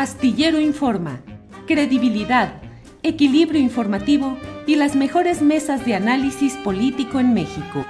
[0.00, 1.20] Astillero Informa,
[1.66, 2.62] credibilidad,
[3.02, 7.84] equilibrio informativo y las mejores mesas de análisis político en México.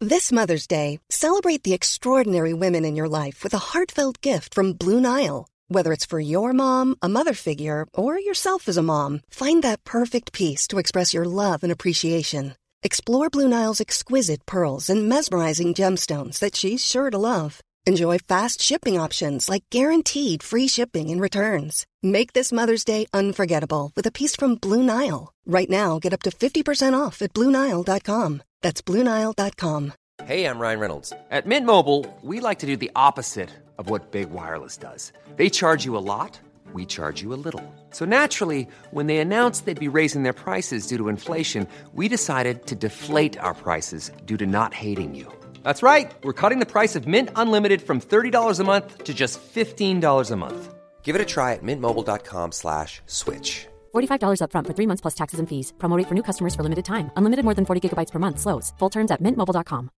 [0.00, 4.74] This Mother's Day, celebrate the extraordinary women in your life with a heartfelt gift from
[4.74, 5.46] Blue Nile.
[5.68, 9.82] Whether it's for your mom, a mother figure, or yourself as a mom, find that
[9.84, 12.54] perfect piece to express your love and appreciation.
[12.82, 17.62] Explore Blue Nile's exquisite pearls and mesmerizing gemstones that she's sure to love.
[17.88, 21.86] Enjoy fast shipping options like guaranteed free shipping and returns.
[22.02, 25.32] Make this Mother's Day unforgettable with a piece from Blue Nile.
[25.46, 28.42] Right now, get up to 50% off at BlueNile.com.
[28.60, 29.92] That's BlueNile.com.
[30.24, 31.12] Hey, I'm Ryan Reynolds.
[31.30, 35.12] At Mint Mobile, we like to do the opposite of what Big Wireless does.
[35.36, 36.40] They charge you a lot,
[36.72, 37.62] we charge you a little.
[37.90, 42.66] So naturally, when they announced they'd be raising their prices due to inflation, we decided
[42.66, 45.32] to deflate our prices due to not hating you.
[45.66, 46.14] That's right.
[46.22, 50.36] We're cutting the price of Mint Unlimited from $30 a month to just $15 a
[50.36, 50.74] month.
[51.02, 53.66] Give it a try at mintmobile.com slash switch.
[53.92, 55.72] $45 upfront for three months plus taxes and fees.
[55.78, 57.10] Promo rate for new customers for limited time.
[57.16, 58.38] Unlimited more than 40 gigabytes per month.
[58.38, 58.72] Slows.
[58.78, 59.90] Full terms at mintmobile.com.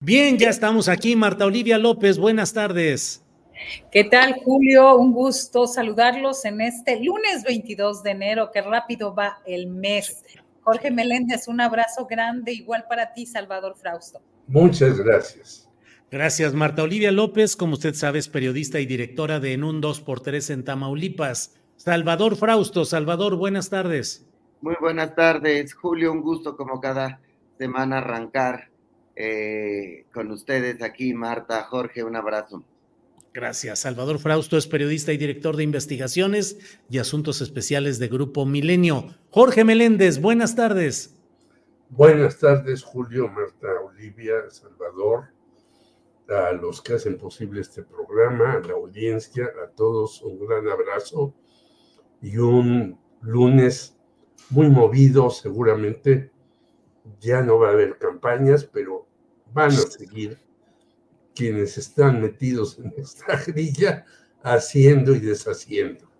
[0.00, 1.16] Bien, ya estamos aquí.
[1.16, 3.24] Marta Olivia López, buenas tardes.
[3.90, 4.96] ¿Qué tal, Julio?
[4.96, 8.50] Un gusto saludarlos en este lunes 22 de enero.
[8.52, 10.24] Qué rápido va el mes.
[10.68, 14.20] Jorge Meléndez, un abrazo grande, igual para ti, Salvador Frausto.
[14.48, 15.66] Muchas gracias.
[16.10, 17.56] Gracias, Marta Olivia López.
[17.56, 21.54] Como usted sabe, es periodista y directora de En un 2x3 en Tamaulipas.
[21.76, 22.84] Salvador Frausto.
[22.84, 24.26] Salvador, buenas tardes.
[24.60, 26.12] Muy buenas tardes, Julio.
[26.12, 27.18] Un gusto, como cada
[27.56, 28.68] semana, arrancar
[29.16, 32.04] eh, con ustedes aquí, Marta, Jorge.
[32.04, 32.62] Un abrazo.
[33.34, 33.80] Gracias.
[33.80, 36.58] Salvador Frausto es periodista y director de investigaciones
[36.90, 39.14] y asuntos especiales de Grupo Milenio.
[39.30, 41.14] Jorge Meléndez, buenas tardes.
[41.90, 45.28] Buenas tardes, Julio, Marta, Olivia, Salvador,
[46.28, 51.34] a los que hacen posible este programa, a la audiencia, a todos un gran abrazo
[52.20, 53.96] y un lunes
[54.50, 56.30] muy movido, seguramente.
[57.20, 59.06] Ya no va a haber campañas, pero
[59.52, 60.38] van a seguir
[61.38, 64.04] quienes están metidos en esta grilla
[64.42, 66.10] haciendo y deshaciendo.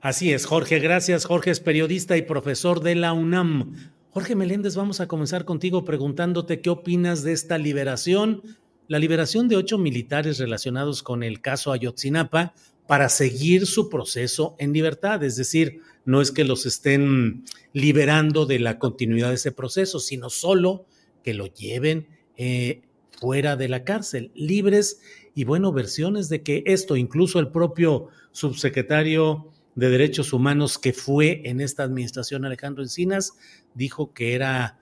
[0.00, 1.24] Así es, Jorge, gracias.
[1.24, 3.74] Jorge es periodista y profesor de la UNAM.
[4.10, 8.42] Jorge Meléndez, vamos a comenzar contigo preguntándote qué opinas de esta liberación,
[8.86, 12.54] la liberación de ocho militares relacionados con el caso Ayotzinapa
[12.86, 15.24] para seguir su proceso en libertad.
[15.24, 20.30] Es decir, no es que los estén liberando de la continuidad de ese proceso, sino
[20.30, 20.86] solo
[21.24, 22.06] que lo lleven
[22.36, 22.82] eh,
[23.18, 25.00] fuera de la cárcel, libres
[25.34, 31.42] y bueno, versiones de que esto, incluso el propio subsecretario de Derechos Humanos que fue
[31.44, 33.34] en esta administración, Alejandro Encinas,
[33.74, 34.78] dijo que era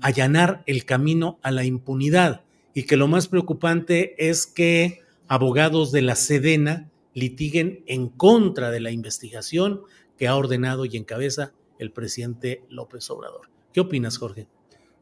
[0.00, 2.42] allanar el camino a la impunidad
[2.74, 8.80] y que lo más preocupante es que abogados de la Sedena litiguen en contra de
[8.80, 9.80] la investigación
[10.18, 13.48] que ha ordenado y encabeza el presidente López Obrador.
[13.72, 14.46] ¿Qué opinas, Jorge?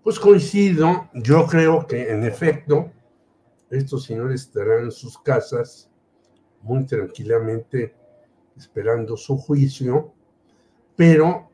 [0.04, 2.92] Pues coincido, yo creo que en efecto
[3.70, 5.90] estos señores estarán en sus casas
[6.60, 7.94] muy tranquilamente
[8.54, 10.12] esperando su juicio,
[10.94, 11.48] pero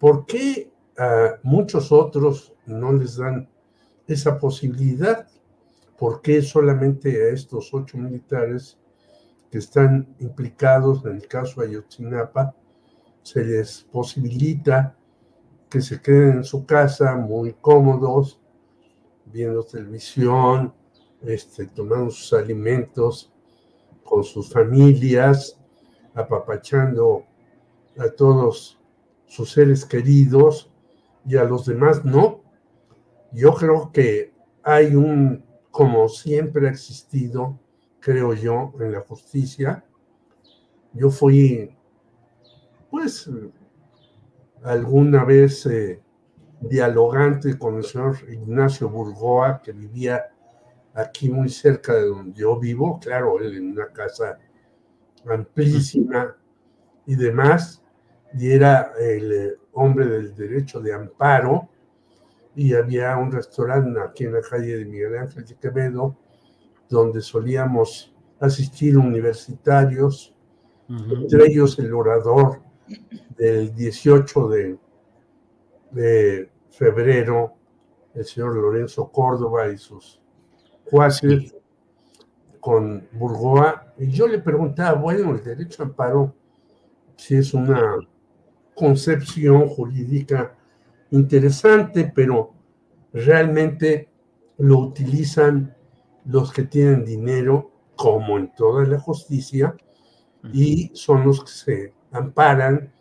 [0.00, 3.46] ¿por qué a muchos otros no les dan
[4.06, 5.28] esa posibilidad?
[5.98, 8.78] ¿Por qué solamente a estos ocho militares
[9.50, 12.56] que están implicados en el caso Ayotzinapa
[13.22, 14.96] se les posibilita
[15.72, 18.38] que se queden en su casa muy cómodos,
[19.24, 20.74] viendo televisión,
[21.22, 23.32] este, tomando sus alimentos
[24.04, 25.58] con sus familias,
[26.14, 27.24] apapachando
[27.98, 28.78] a todos
[29.24, 30.70] sus seres queridos
[31.24, 32.42] y a los demás no.
[33.32, 37.58] Yo creo que hay un, como siempre ha existido,
[37.98, 39.86] creo yo, en la justicia.
[40.92, 41.74] Yo fui,
[42.90, 43.30] pues,
[44.64, 46.00] alguna vez eh,
[46.60, 50.24] dialogante con el señor Ignacio Burgoa, que vivía
[50.94, 54.38] aquí muy cerca de donde yo vivo, claro, él en una casa
[55.26, 56.36] amplísima
[57.06, 57.82] y demás,
[58.34, 61.68] y era el eh, hombre del derecho de amparo,
[62.54, 66.16] y había un restaurante aquí en la calle de Miguel Ángel de Quevedo,
[66.88, 70.34] donde solíamos asistir universitarios,
[70.88, 72.60] entre ellos el orador
[73.36, 74.78] del 18 de,
[75.90, 77.54] de febrero,
[78.14, 80.20] el señor Lorenzo Córdoba y sus
[80.84, 81.54] cuates
[82.60, 86.34] con Burgoa, y yo le preguntaba, bueno, el derecho a amparo,
[87.16, 87.96] si es una
[88.74, 90.56] concepción jurídica
[91.10, 92.54] interesante, pero
[93.12, 94.08] realmente
[94.58, 95.76] lo utilizan
[96.24, 99.76] los que tienen dinero, como en toda la justicia,
[100.52, 102.92] y son los que se amparan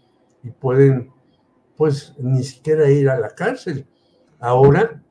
[0.43, 1.11] y pueden,
[1.77, 3.87] pues, ni siquiera ir a la cárcel.
[4.39, 5.03] Ahora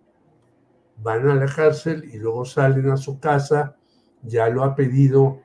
[0.96, 3.76] van a la cárcel y luego salen a su casa,
[4.22, 5.40] ya lo ha pedido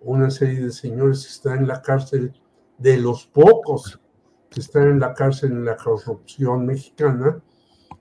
[0.00, 2.34] una serie de señores que están en la cárcel,
[2.78, 4.00] de los pocos
[4.50, 7.40] que están en la cárcel en la corrupción mexicana,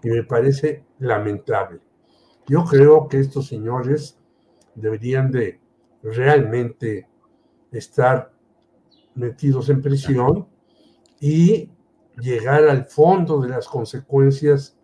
[0.04, 1.80] y me parece lamentable.
[2.47, 4.18] Yo creo que estos señores
[4.75, 5.59] deberían de
[6.04, 7.07] realmente
[7.71, 8.31] estar
[9.21, 10.47] metidos en prisión
[11.19, 11.69] y
[12.19, 14.77] llegar al fondo de las consecuencias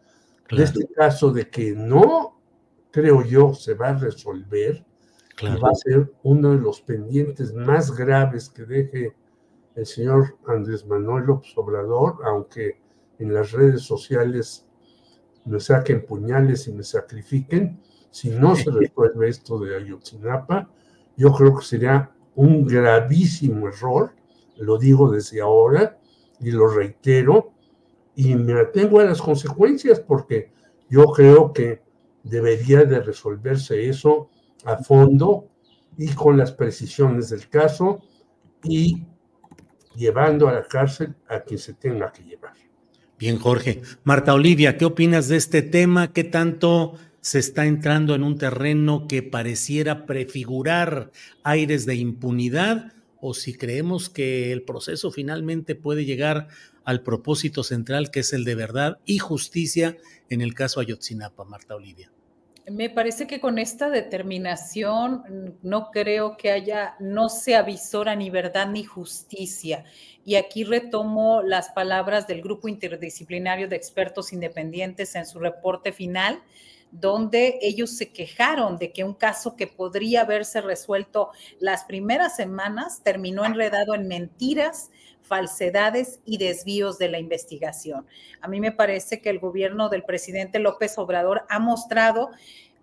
[0.50, 2.40] de este caso de que no,
[2.92, 4.86] creo yo, se va a resolver.
[5.44, 9.16] va a ser uno de los pendientes más graves que deje
[9.76, 12.80] el señor Andrés Manuel López Obrador, aunque
[13.20, 14.66] en las redes sociales
[15.46, 17.80] me saquen puñales y me sacrifiquen,
[18.10, 20.70] si no se resuelve esto de Ayotzinapa,
[21.16, 24.12] yo creo que sería un gravísimo error,
[24.60, 26.00] lo digo desde ahora
[26.40, 27.54] y lo reitero,
[28.16, 30.52] y me atengo a las consecuencias porque
[30.90, 31.82] yo creo que
[32.24, 34.30] debería de resolverse eso
[34.66, 35.50] a fondo
[35.98, 38.02] y con las precisiones del caso
[38.64, 39.04] y
[39.96, 42.54] llevando a la cárcel a quien se tenga que llevar.
[43.20, 43.82] Bien, Jorge.
[44.04, 46.14] Marta Olivia, ¿qué opinas de este tema?
[46.14, 51.12] ¿Qué tanto se está entrando en un terreno que pareciera prefigurar
[51.44, 52.94] aires de impunidad?
[53.20, 56.48] ¿O si creemos que el proceso finalmente puede llegar
[56.84, 59.98] al propósito central que es el de verdad y justicia
[60.30, 62.12] en el caso Ayotzinapa, Marta Olivia?
[62.70, 68.70] Me parece que con esta determinación no creo que haya, no se avisora ni verdad
[68.70, 69.86] ni justicia.
[70.26, 76.42] Y aquí retomo las palabras del Grupo Interdisciplinario de Expertos Independientes en su reporte final,
[76.92, 83.02] donde ellos se quejaron de que un caso que podría haberse resuelto las primeras semanas
[83.04, 84.90] terminó enredado en mentiras,
[85.22, 88.08] falsedades y desvíos de la investigación.
[88.42, 92.30] A mí me parece que el gobierno del presidente López Obrador ha mostrado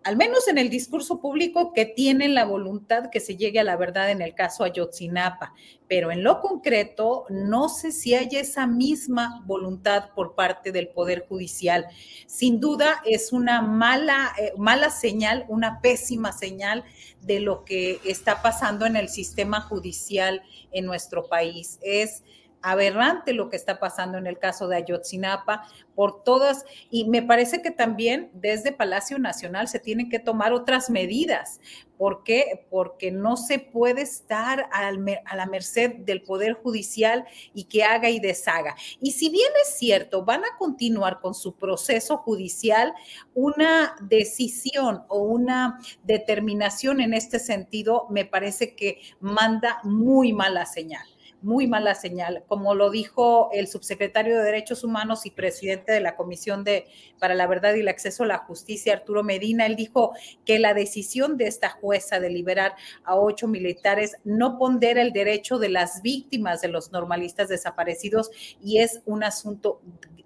[0.04, 3.76] al menos en el discurso público, que tienen la voluntad que se llegue a la
[3.76, 5.54] verdad en el caso Ayotzinapa,
[5.88, 11.26] pero en lo concreto no sé si hay esa misma voluntad por parte del Poder
[11.26, 11.86] Judicial.
[12.26, 16.84] Sin duda es una mala, eh, mala señal, una pésima señal
[17.22, 21.78] de lo que está pasando en el sistema judicial en nuestro país.
[21.80, 22.22] Es
[22.64, 27.60] aberrante lo que está pasando en el caso de Ayotzinapa, por todas, y me parece
[27.60, 31.60] que también desde Palacio Nacional se tienen que tomar otras medidas.
[31.98, 32.66] ¿Por qué?
[32.70, 38.18] Porque no se puede estar a la merced del Poder Judicial y que haga y
[38.18, 38.74] deshaga.
[39.00, 42.94] Y si bien es cierto, van a continuar con su proceso judicial,
[43.34, 51.06] una decisión o una determinación en este sentido me parece que manda muy mala señal
[51.44, 52.42] muy mala señal.
[52.48, 56.86] Como lo dijo el subsecretario de Derechos Humanos y presidente de la Comisión de,
[57.20, 60.12] para la Verdad y el Acceso a la Justicia, Arturo Medina, él dijo
[60.46, 62.74] que la decisión de esta jueza de liberar
[63.04, 68.30] a ocho militares no pondera el derecho de las víctimas de los normalistas desaparecidos
[68.62, 69.82] y es un asunto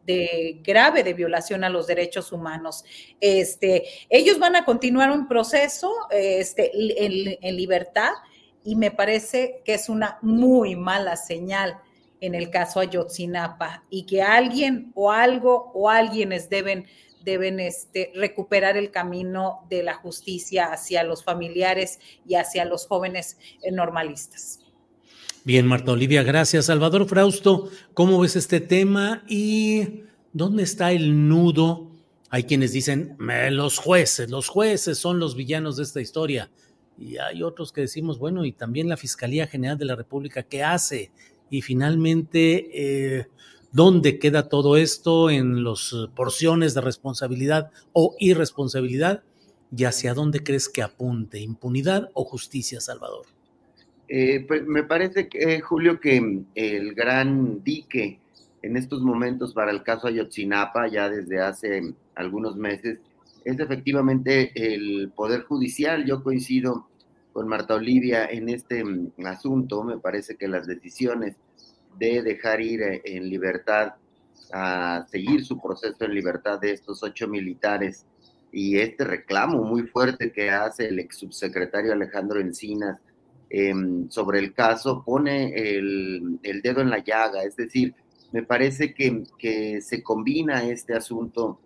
[0.07, 2.85] de grave de violación a los derechos humanos.
[3.21, 6.71] Este, ellos van a continuar un proceso este,
[7.05, 8.13] en, en libertad
[8.69, 11.79] y me parece que es una muy mala señal
[12.21, 16.85] en el caso Ayotzinapa y que alguien o algo o alguienes deben
[17.25, 23.39] deben este, recuperar el camino de la justicia hacia los familiares y hacia los jóvenes
[23.63, 24.61] eh, normalistas.
[25.45, 26.67] Bien, Marta Olivia, gracias.
[26.67, 30.03] Salvador Frausto, ¿cómo ves este tema y
[30.35, 31.91] dónde está el nudo?
[32.29, 36.51] Hay quienes dicen, los jueces, los jueces son los villanos de esta historia.
[36.99, 40.63] Y hay otros que decimos, bueno, y también la Fiscalía General de la República, ¿qué
[40.65, 41.13] hace?
[41.49, 43.27] Y finalmente, eh,
[43.73, 49.23] ¿dónde queda todo esto en las porciones de responsabilidad o irresponsabilidad?
[49.77, 51.39] ¿Y hacia dónde crees que apunte?
[51.41, 53.27] ¿Impunidad o justicia, Salvador?
[54.09, 58.19] Eh, pues me parece, que, eh, Julio, que el gran dique
[58.63, 62.99] en estos momentos para el caso Ayotzinapa, ya desde hace algunos meses,
[63.45, 66.05] es efectivamente el Poder Judicial.
[66.05, 66.89] Yo coincido
[67.33, 69.83] con Marta Olivia en este mm, asunto.
[69.85, 71.37] Me parece que las decisiones
[71.99, 73.95] de dejar ir eh, en libertad,
[74.53, 78.07] a seguir su proceso en libertad de estos ocho militares
[78.51, 82.99] y este reclamo muy fuerte que hace el ex subsecretario Alejandro Encinas
[83.51, 87.43] em, sobre el caso pone el, dedo en la llaga.
[87.43, 87.95] Es decir,
[88.33, 91.61] me parece que, que se combina este asunto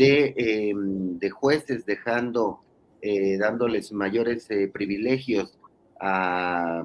[0.00, 2.60] de, em, de jueces dejando
[3.02, 5.58] eh, dándoles mayores privilegios
[6.00, 6.82] a,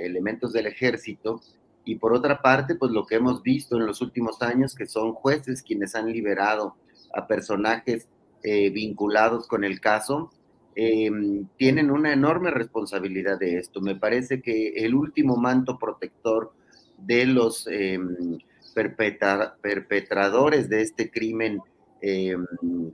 [0.00, 1.40] elementos del ejército.
[1.84, 5.12] Y por otra parte, pues lo que hemos visto en los últimos años, que son
[5.12, 6.74] jueces quienes han liberado
[7.14, 8.08] a personajes
[8.42, 10.30] vinculados con el caso,
[10.74, 13.80] tienen una enorme responsabilidad de esto.
[13.80, 16.52] Me parece que el último manto protector
[16.98, 17.68] de los
[18.74, 21.60] perpetradores de este crimen
[22.04, 22.36] eh,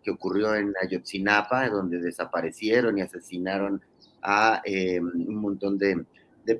[0.03, 3.81] que ocurrió en Ayotzinapa, donde desaparecieron y asesinaron
[4.21, 6.05] a eh, un montón de,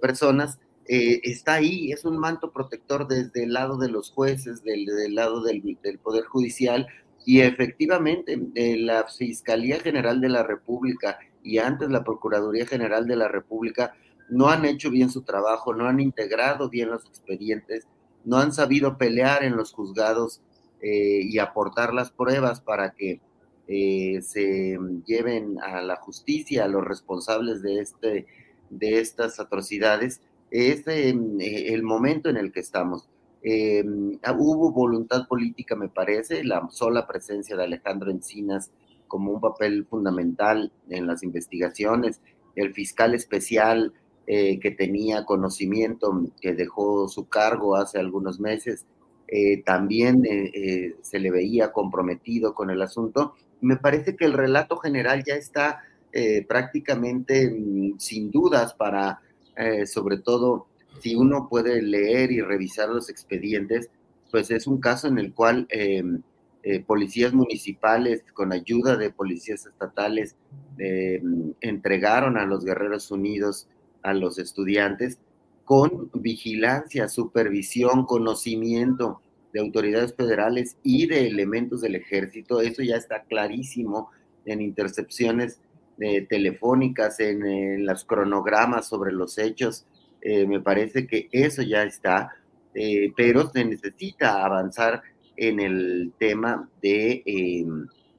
[0.01, 4.87] personas, eh, está ahí, es un manto protector desde el lado de los jueces, del,
[5.15, 6.87] lado del, del, Poder Judicial,
[7.27, 8.41] y efectivamente
[8.79, 13.93] la Fiscalía General de la República y antes la Procuraduría General de la República
[14.31, 17.87] no han hecho bien su trabajo, no han integrado bien los expedientes,
[18.25, 20.41] no han sabido pelear en los juzgados
[20.81, 23.21] eh, y aportar las pruebas para que
[23.67, 28.27] eh, se lleven a la justicia a los responsables de, este,
[28.71, 30.21] de estas atrocidades,
[30.53, 31.13] es eh,
[31.75, 33.09] el momento en el que estamos.
[33.43, 38.71] hubo voluntad política, me parece, la sola presencia de Alejandro Encinas
[39.09, 42.21] como un papel fundamental en las investigaciones,
[42.55, 43.93] el fiscal especial
[44.27, 48.85] que tenía conocimiento, que dejó su cargo hace algunos meses,
[49.29, 53.35] eh, también eh, se le veía comprometido con el asunto.
[53.61, 55.83] Me parece que el relato general ya está
[56.49, 59.21] prácticamente mm, sin dudas para,
[59.87, 60.67] sobre todo,
[61.01, 63.89] si uno puede leer y revisar los expedientes,
[64.33, 65.69] pues es un caso en el cual
[66.89, 70.35] policías municipales, con ayuda de policías estatales,
[71.61, 73.69] entregaron a los Guerreros Unidos
[74.03, 75.19] a los estudiantes
[75.69, 79.21] con vigilancia, supervisión, conocimiento
[79.53, 82.63] de autoridades federales y de elementos del ejército.
[82.63, 84.09] Eso ya está clarísimo
[84.47, 85.61] en intercepciones
[85.99, 89.85] eh, telefónicas, en, los cronogramas sobre los hechos.
[90.23, 92.31] Eh, me parece que eso ya está,
[92.73, 95.03] eh, pero se necesita avanzar
[95.37, 97.23] en el tema de,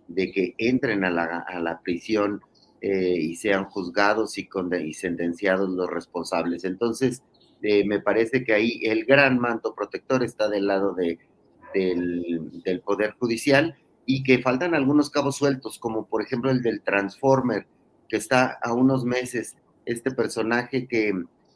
[0.08, 2.42] de que entren a la, a la prisión
[2.82, 4.48] y sean juzgados y,
[4.86, 6.64] y, sentenciados los responsables.
[6.64, 7.24] Entonces,
[7.62, 11.20] eh, me parece que ahí el gran manto protector está del lado de,
[11.74, 13.76] del, Poder Judicial
[14.06, 17.68] y que faltan algunos cabos sueltos, como por ejemplo el del Transformer,
[18.08, 21.14] que está a unos meses, este personaje que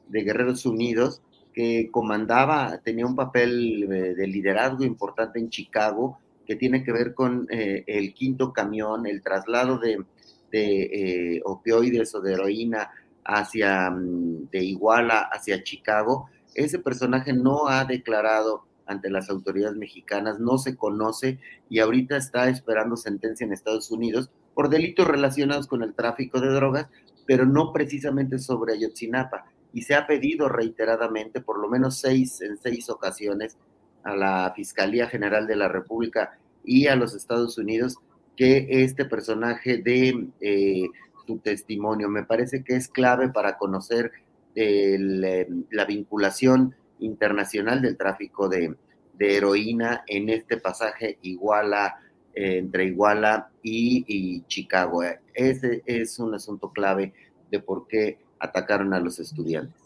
[0.08, 1.22] de Guerreros Unidos,
[1.54, 7.14] que comandaba, tenía un papel eh, de liderazgo importante en Chicago, que tiene que ver
[7.14, 10.04] con el quinto camión, el traslado de
[10.54, 12.92] de eh, opioides o de heroína
[13.26, 20.40] hacia, mm, de Iguala hacia Chicago, ese personaje no ha declarado ante las autoridades mexicanas,
[20.40, 21.40] no se conoce
[21.70, 26.50] y ahorita está esperando sentencia en Estados Unidos por delitos relacionados con el tráfico de
[26.50, 26.88] drogas,
[27.26, 29.46] pero no precisamente sobre Ayotzinapa.
[29.74, 33.58] Y se ha pedido reiteradamente, por lo menos seis, en seis ocasiones,
[34.04, 37.98] a la Fiscalía General de la República y a los Estados Unidos
[38.36, 40.88] que este personaje dé eh,
[41.26, 42.10] su testimonio.
[42.10, 44.12] Me parece que es clave para conocer
[44.56, 44.98] eh,
[45.72, 48.76] la vinculación internacional del tráfico de,
[49.20, 51.96] heroína en este pasaje Iguala,
[52.34, 55.02] eh, entre Iguala y, Chicago.
[55.34, 57.14] Ese es un asunto clave
[57.50, 59.82] de por qué atacaron a los estudiantes.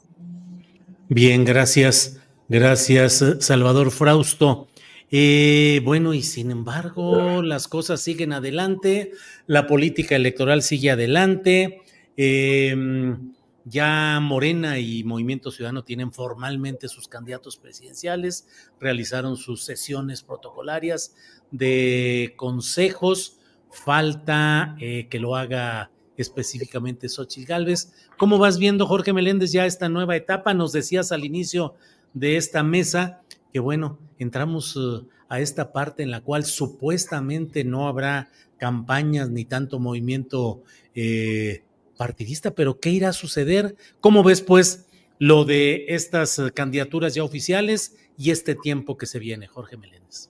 [1.10, 2.20] Bien, gracias.
[2.50, 4.67] Gracias, Salvador Frausto.
[5.10, 9.12] Eh, bueno, y sin embargo, las cosas siguen adelante,
[9.46, 11.82] la política electoral sigue adelante.
[12.18, 13.34] Em,
[13.64, 18.48] ya Morena y Movimiento Ciudadano tienen formalmente sus candidatos presidenciales,
[18.80, 21.16] realizaron sus sesiones protocolarias
[21.52, 23.40] de consejos.
[23.70, 27.94] Falta eh, que lo haga específicamente Xochitl Gálvez.
[28.18, 30.54] ¿Cómo vas viendo, Jorge Meléndez, ya esta nueva etapa?
[30.54, 31.76] Nos decías al inicio
[32.14, 37.88] de esta mesa que bueno, entramos uh, a esta parte en la cual supuestamente no
[37.88, 40.63] habrá campañas ni tanto movimiento
[40.96, 41.63] eh,
[41.98, 43.75] partidista, pero ¿qué irá a suceder?
[44.00, 44.88] ¿Cómo ves pues
[45.20, 50.30] lo de estas uh, candidaturas ya oficiales y este tiempo que se viene, Jorge Meléndez?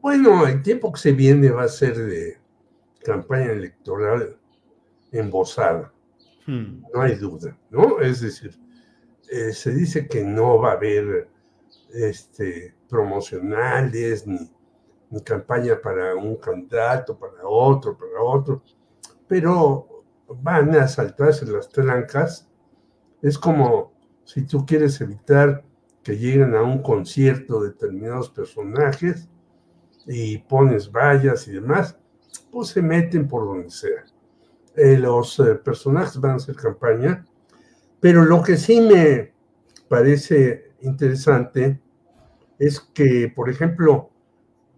[0.00, 2.38] Bueno, el tiempo que se viene va a ser de
[3.04, 4.36] campaña electoral
[5.12, 5.92] embosada,
[6.46, 6.82] hmm.
[6.94, 8.00] no hay duda, ¿no?
[8.00, 8.56] Es decir,
[9.30, 11.28] eh, se dice que no va a haber
[11.92, 14.38] este, promocionales, ni,
[15.24, 18.62] campaña para un candidato, para otro, para otro,
[19.26, 22.46] pero van a saltarse las trancas.
[23.22, 23.92] Es como
[24.24, 25.64] si tú quieres evitar
[26.02, 29.28] que lleguen a un concierto determinados personajes
[30.06, 31.98] y pones vallas y demás,
[32.50, 34.04] pues se meten por donde sea.
[34.76, 37.26] eh, los eh, personajes van a hacer campaña,
[38.00, 39.32] pero lo que sí me
[39.88, 41.80] parece interesante
[42.58, 44.10] es que, por ejemplo,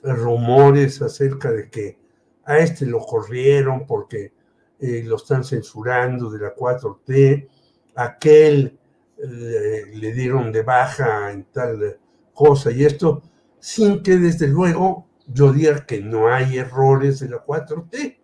[0.02, 2.00] rumores acerca de que
[2.46, 4.32] a este lo corrieron porque
[4.80, 7.50] eh, lo están censurando de la 4T,
[7.96, 8.80] aquel
[9.22, 12.00] eh, le dieron de baja en tal
[12.34, 13.22] cosa y esto,
[13.62, 18.18] sin que desde luego yo diga que no hay errores de la 4T.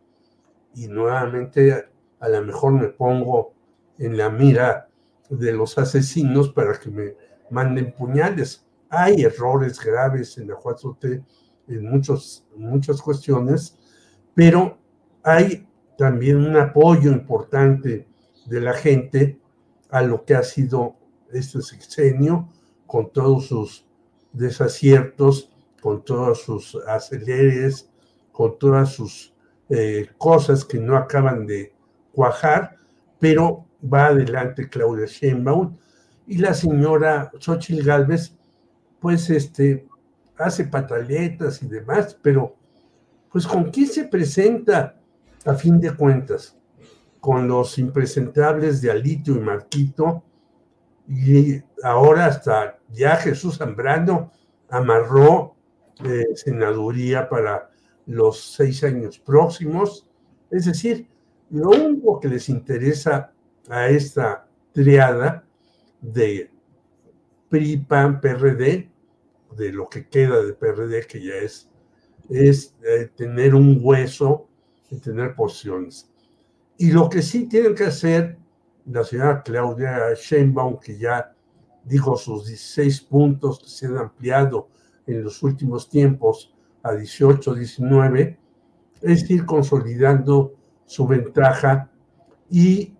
[0.74, 1.86] Y nuevamente
[2.20, 3.54] a lo mejor me pongo
[3.98, 4.90] en la mira
[5.30, 7.16] de los asesinos para que me
[7.50, 8.66] manden puñales.
[8.90, 11.24] Hay errores graves en la 4T
[11.68, 13.78] en, muchos, muchas cuestiones,
[14.34, 14.78] pero
[15.24, 18.08] hay también un apoyo importante
[18.46, 19.40] de la gente
[19.90, 20.96] a lo que ha sido
[21.32, 22.50] este sexenio,
[22.86, 23.87] con todos sus
[24.38, 27.90] desaciertos, con todos sus aceleres,
[28.32, 29.34] con todas sus
[29.70, 31.74] eh, cosas que no acaban de
[32.12, 32.78] cuajar,
[33.20, 35.78] pero va adelante Claudia Sheinbaum.
[36.26, 38.36] Y la señora Xochitl Galvez,
[39.00, 39.88] pues este,
[40.38, 42.56] hace pataletas y demás, pero
[43.32, 45.00] pues con quién se presenta
[45.46, 46.58] a fin de cuentas,
[47.20, 50.24] con los impresentables de Alito y Marquito,
[51.08, 54.32] y ahora hasta ya Jesús Zambrano
[54.70, 55.56] amarró
[56.04, 57.70] eh, senaduría para
[58.06, 60.08] los seis años próximos,
[60.52, 61.08] es decir,
[61.50, 63.32] lo único que les interesa
[63.70, 65.46] a esta triada
[66.02, 66.52] de
[67.50, 68.90] PRI, PAN, PRD,
[69.56, 71.70] de lo que queda de PRD, que ya es,
[72.30, 74.48] es eh, tener un hueso
[74.90, 76.10] y tener posiciones.
[76.78, 78.38] Y lo que sí tienen que hacer
[78.88, 81.34] la señora Claudia Sheinbaum, que ya
[81.84, 84.70] dijo sus 16 puntos que se han ampliado
[85.06, 88.40] en los últimos tiempos a 18, 19,
[89.02, 91.90] es ir consolidando su ventaja
[92.50, 92.96] y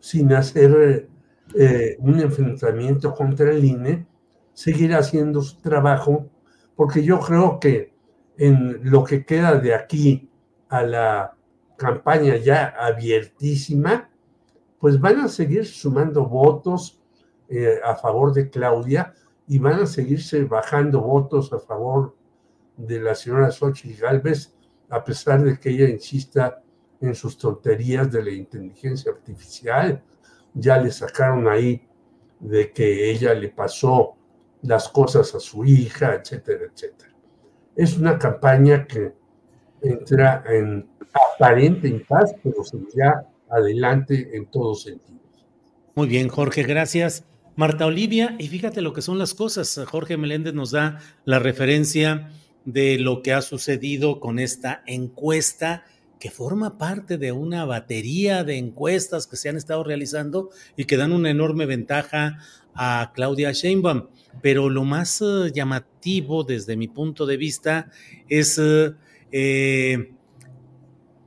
[0.00, 1.08] sin hacer
[1.54, 4.06] eh, un enfrentamiento contra el INE,
[4.52, 6.28] seguir haciendo su trabajo,
[6.76, 7.92] porque yo creo que
[8.36, 10.30] en lo que queda de aquí
[10.68, 11.36] a la
[11.76, 14.10] campaña ya abiertísima,
[14.78, 17.00] pues van a seguir sumando votos
[17.48, 19.14] eh, a favor de Claudia
[19.46, 22.14] y van a seguirse bajando votos a favor
[22.76, 24.54] de la señora Xochitl Galvez,
[24.88, 26.62] a pesar de que ella insista
[27.00, 30.02] en sus tonterías de la inteligencia artificial.
[30.54, 31.86] Ya le sacaron ahí
[32.40, 34.14] de que ella le pasó
[34.62, 37.10] las cosas a su hija, etcétera, etcétera.
[37.74, 39.12] Es una campaña que
[39.80, 42.62] entra en aparente paz, pero
[42.94, 45.20] ya adelante en todos sentidos.
[45.94, 47.24] Muy bien, Jorge, gracias.
[47.56, 49.80] Marta Olivia, y fíjate lo que son las cosas.
[49.88, 52.30] Jorge Meléndez nos da la referencia
[52.64, 55.84] de lo que ha sucedido con esta encuesta
[56.20, 60.96] que forma parte de una batería de encuestas que se han estado realizando y que
[60.96, 62.38] dan una enorme ventaja
[62.74, 64.08] a Claudia Sheinbaum.
[64.42, 67.90] Pero lo más eh, llamativo desde mi punto de vista
[68.28, 68.60] es
[69.32, 70.12] eh,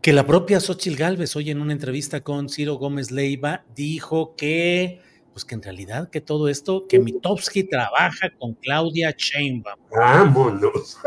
[0.01, 4.99] que la propia Xochitl Gálvez hoy en una entrevista con Ciro Gómez Leiva dijo que
[5.31, 9.79] pues que en realidad que todo esto, que Mitowski trabaja con Claudia Sheinbaum.
[9.89, 10.97] Vámonos.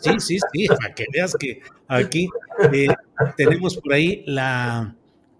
[0.00, 2.28] sí, sí, sí, para que veas que aquí
[2.72, 2.88] eh,
[3.36, 4.94] tenemos por ahí la,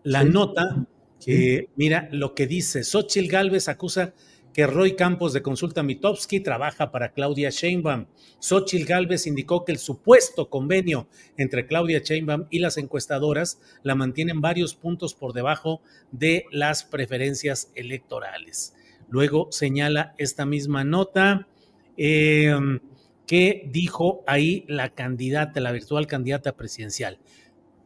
[0.05, 0.87] la nota,
[1.23, 4.15] que mira lo que dice, Xochitl Galvez acusa
[4.53, 8.07] que Roy Campos de Consulta Mitowski trabaja para Claudia Sheinbaum.
[8.39, 14.41] Xochitl Galvez indicó que el supuesto convenio entre Claudia Sheinbaum y las encuestadoras la mantienen
[14.41, 18.75] varios puntos por debajo de las preferencias electorales.
[19.09, 21.47] Luego señala esta misma nota
[21.97, 22.81] em,
[23.27, 27.19] que dijo ahí la candidata, la virtual candidata presidencial.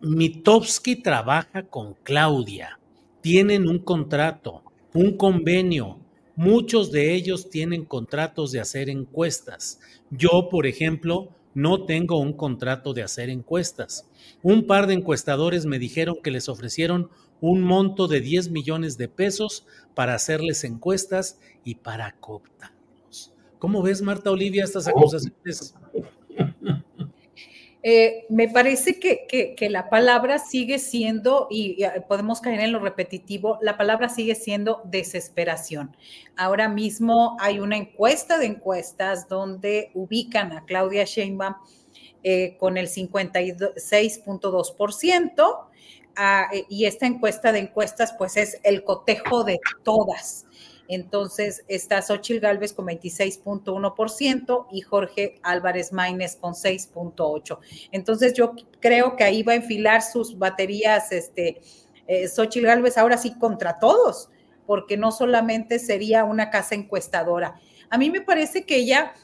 [0.01, 2.79] Mitowski trabaja con Claudia,
[3.21, 6.01] tienen un contrato, un convenio,
[6.37, 9.81] Muchos de ellos tienen contratos de hacer encuestas.
[10.11, 14.07] Yo, por ejemplo, no tengo un contrato de hacer encuestas.
[14.42, 17.09] Un par de encuestadores me dijeron que les ofrecieron
[17.40, 23.33] un monto de 10 millones de pesos para hacerles encuestas y para cooptarlos.
[23.59, 25.75] ¿Cómo ves, Marta Olivia, estas acusaciones?
[27.88, 33.77] Eh, me parece que, la palabra sigue siendo, y, podemos caer en lo repetitivo, la
[33.77, 35.96] palabra sigue siendo desesperación.
[36.37, 41.55] Ahora mismo hay una encuesta de encuestas donde ubican a Claudia Sheinbaum
[42.25, 45.68] eh, con el 56.2%.
[46.16, 50.46] Ah, y esta encuesta de encuestas, pues es el cotejo de todas.
[50.88, 57.59] Entonces está Xochil Gálvez con 26.1% y Jorge Álvarez Maínez con 6.8%.
[57.92, 61.61] Entonces yo creo que ahí va a enfilar sus baterías, este,
[62.07, 64.31] eh, Xochil Gálvez ahora sí contra todos,
[64.66, 67.61] porque no solamente sería una casa encuestadora.
[67.90, 69.14] A mí me parece que ella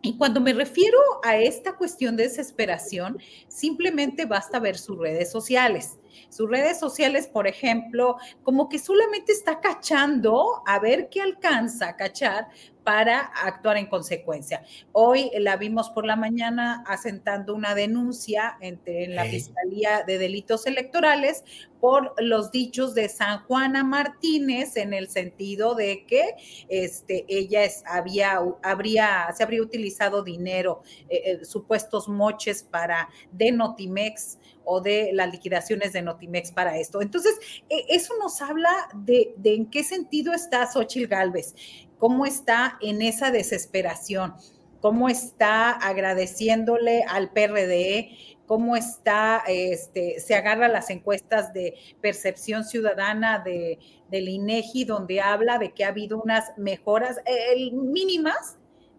[0.00, 3.18] y cuando me refiero a esta cuestión de desesperación,
[3.48, 5.98] simplemente basta ver sus redes sociales.
[6.28, 11.96] Sus redes sociales, por ejemplo, como que solamente está cachando a ver qué alcanza a
[11.96, 12.48] cachar
[12.88, 14.64] para actuar en consecuencia.
[14.92, 18.80] Hoy la vimos por la mañana asentando una denuncia en
[19.14, 21.44] la Fiscalía de Delitos Electorales
[21.80, 26.34] por los dichos de San Juana Martínez en el sentido de que
[26.70, 33.52] este, ella es, había, habría, se habría utilizado dinero, eh, eh, supuestos moches para de
[33.52, 34.38] Notimex
[34.70, 37.00] o de las liquidaciones de Notimex para esto.
[37.00, 37.34] Entonces,
[37.70, 41.54] e, eso nos habla de, en qué sentido está Xochitl Galvez,
[41.98, 44.34] cómo está en esa desesperación,
[44.82, 48.10] cómo está agradeciéndole al PRD,
[48.46, 53.78] cómo está, este, se agarra las encuestas de percepción ciudadana de,
[54.10, 58.57] del INEGI, donde habla de que ha habido unas mejoras eh, mínimas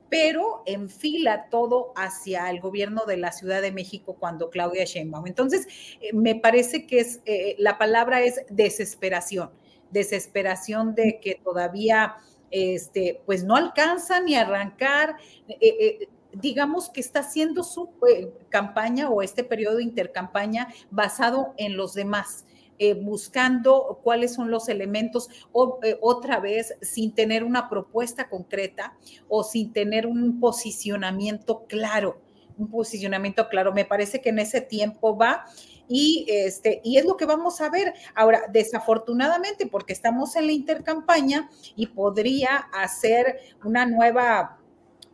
[0.09, 5.27] pero enfila todo hacia el gobierno de la Ciudad de México cuando Claudia Sheinbaum.
[5.27, 5.67] Entonces,
[6.01, 9.51] eh, me parece que es, eh, la palabra es desesperación,
[9.91, 12.15] desesperación de que todavía,
[12.51, 15.17] este, pues no alcanza ni arrancar.
[15.47, 17.89] Eh, digamos que está haciendo su
[18.49, 22.45] campaña o este periodo de intercampaña basado en los demás
[22.79, 25.29] eh, buscando cuáles son los elementos,
[25.83, 32.21] eh, otra vez sin tener una propuesta concreta o sin tener un posicionamiento claro,
[32.57, 33.73] un posicionamiento claro.
[33.73, 35.45] Me parece que en ese tiempo va
[35.89, 40.53] y este y es lo que vamos a ver ahora desafortunadamente porque estamos en la
[40.53, 44.58] intercampaña y podría hacer una nueva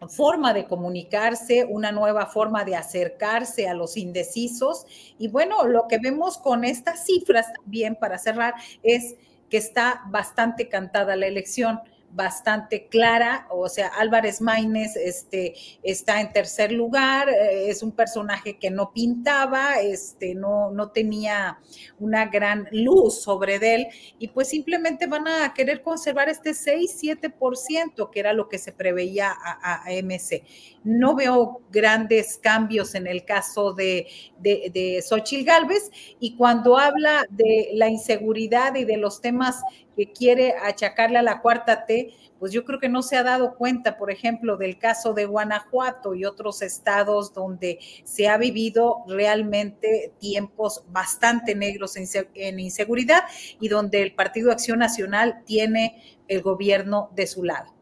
[0.10, 4.86] forma de comunicarse, una nueva forma de acercarse a los indecisos.
[5.18, 9.16] Y bueno, lo que vemos con estas cifras también para cerrar es
[9.50, 11.80] que está bastante cantada la elección
[12.16, 18.58] bastante clara, o sea, Álvarez Maínez este, está en tercer lugar, eh, es un personaje
[18.58, 21.60] que no pintaba, este, no, no tenía
[22.00, 28.20] una gran luz sobre él, y pues simplemente van a querer conservar este 6-7%, que
[28.20, 30.44] era lo que se preveía a, MC.
[30.84, 34.08] No veo grandes cambios en el caso de,
[34.40, 39.62] de, de Xochitl Galvez, y cuando habla de la inseguridad y de los temas
[39.96, 43.56] que quiere achacarle a la cuarta T, pues yo creo que no se ha dado
[43.56, 50.12] cuenta, por ejemplo, del caso de Guanajuato y otros estados donde se ha vivido realmente
[50.20, 53.24] tiempos bastante negros en inseguridad
[53.60, 57.74] y donde el Partido Acción Nacional tiene el gobierno de su lado.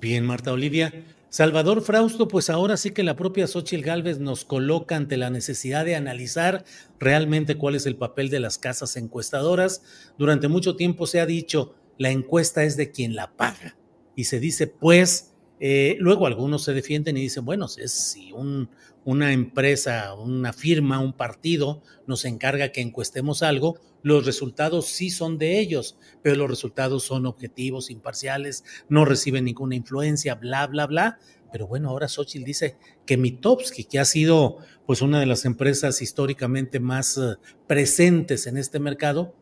[0.00, 0.92] Bien, Marta Olivia.
[1.30, 5.84] Salvador Frausto, pues ahora sí que la propia Xochitl Gálvez nos coloca ante la necesidad
[5.84, 6.64] de analizar
[6.98, 9.82] realmente cuál es el papel de las casas encuestadoras.
[10.16, 13.76] Durante mucho tiempo se ha dicho, la encuesta es de quien la paga.
[14.16, 18.68] Y se dice, pues, Eh, luego algunos se defienden y dicen, bueno, es si un,
[19.04, 25.38] una empresa, una firma, un partido nos encarga que encuestemos algo, los resultados sí son
[25.38, 31.18] de ellos, pero los resultados son objetivos, imparciales, no reciben ninguna influencia, bla, bla, bla.
[31.50, 36.02] Pero bueno, ahora Xochitl dice que Mitowski, que ha sido pues una de las empresas
[36.02, 39.34] históricamente más eh, presentes en este mercado,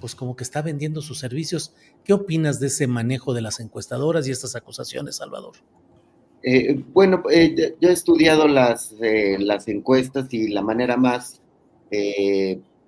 [0.00, 1.74] pues como que está vendiendo sus servicios.
[2.04, 5.54] ¿Qué opinas de ese manejo de las encuestadoras y estas acusaciones, Salvador?
[6.42, 11.40] Eh, bueno, eh, yo he estudiado las, las encuestas y la manera más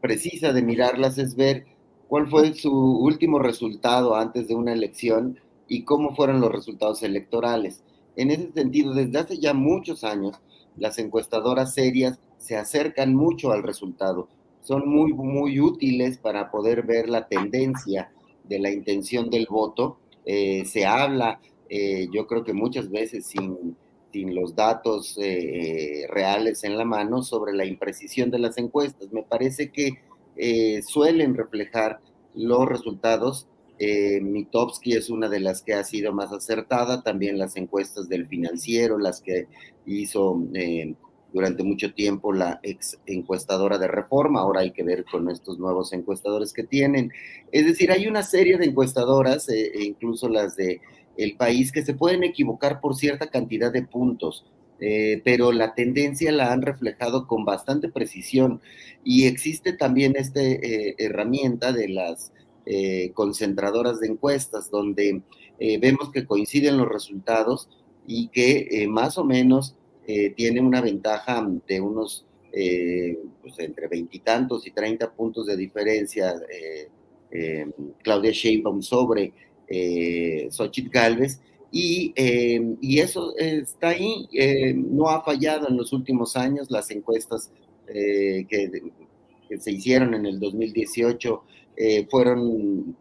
[0.00, 1.64] precisa de mirarlas es ver
[2.08, 7.82] cuál fue su último resultado antes de una elección y cómo fueron los resultados electorales.
[8.16, 10.36] En ese sentido, desde hace ya muchos años,
[10.76, 14.28] las encuestadoras serias se acercan mucho al resultado.
[14.62, 18.12] Son muy, muy útiles para poder ver la tendencia
[18.44, 19.98] de la intención del voto.
[20.26, 23.76] Eh, se habla, eh, yo creo que muchas veces sin,
[24.12, 29.12] sin los datos eh, reales en la mano, sobre la imprecisión de las encuestas.
[29.12, 29.92] Me parece que
[30.82, 32.00] suelen reflejar
[32.34, 33.46] los resultados
[33.78, 38.98] Mitowski es una de las que ha sido más acertada, también las encuestas del financiero,
[38.98, 39.48] las que
[39.86, 40.38] hizo
[41.32, 45.92] durante mucho tiempo la ex encuestadora de reforma, ahora hay que ver con estos nuevos
[45.92, 47.12] encuestadores que tienen.
[47.52, 50.80] Es decir, hay una serie de encuestadoras, eh, e incluso las de
[51.16, 54.46] el país, que se pueden equivocar por cierta cantidad de puntos.
[54.82, 58.62] Eh, pero la tendencia la han reflejado con bastante precisión
[59.04, 62.32] y existe también esta herramienta de las
[62.72, 65.22] eh, concentradoras de encuestas, donde
[65.58, 67.68] eh, vemos que coinciden los resultados
[68.06, 69.74] y que eh, más o menos
[70.36, 76.34] tiene una ventaja de unos pues entre veintitantos y treinta puntos de diferencia
[78.02, 79.32] Claudia Sheinbaum sobre
[80.50, 81.40] Xochitl Galvez.
[81.72, 82.12] Y,
[82.80, 84.28] y, eso está ahí,
[84.74, 87.52] no ha fallado en los últimos años, las encuestas
[87.86, 91.42] que, que, se hicieron en el 2018
[91.82, 92.94] eh, fueron,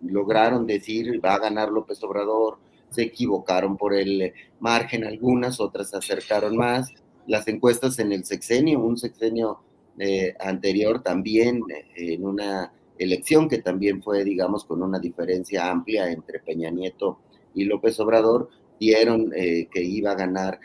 [0.00, 2.56] lograron decir, va a ganar López Obrador,
[2.92, 6.90] se equivocaron por el margen algunas, otras se acercaron más.
[7.26, 9.60] Las encuestas en el sexenio, un sexenio
[9.98, 16.10] eh, anterior también, eh, en una elección que también fue, digamos, con una diferencia amplia
[16.10, 17.18] entre Peña Nieto
[17.54, 20.58] y López Obrador, dieron que iba a ganar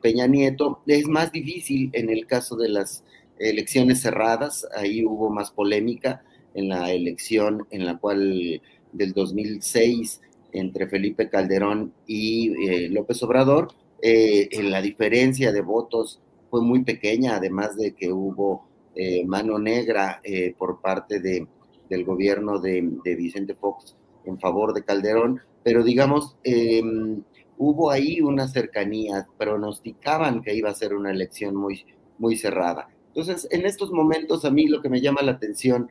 [0.00, 0.80] Peña Nieto.
[0.86, 3.04] Es más difícil en el caso de las
[3.38, 8.60] elecciones cerradas, ahí hubo más polémica en la elección en la cual
[8.92, 10.20] del 2006
[10.52, 13.68] entre Felipe Calderón y eh, López Obrador,
[14.00, 20.20] eh, la diferencia de votos fue muy pequeña, además de que hubo eh, mano negra
[20.58, 21.46] por parte de,
[21.88, 22.82] del gobierno de,
[23.16, 27.22] Vicente Fox en favor de Calderón, pero digamos, em,
[27.56, 31.86] hubo ahí una cercanía, pronosticaban que iba a ser una elección muy,
[32.18, 32.88] muy cerrada.
[33.08, 35.88] Entonces, en estos momentos a mí lo que me llama la atención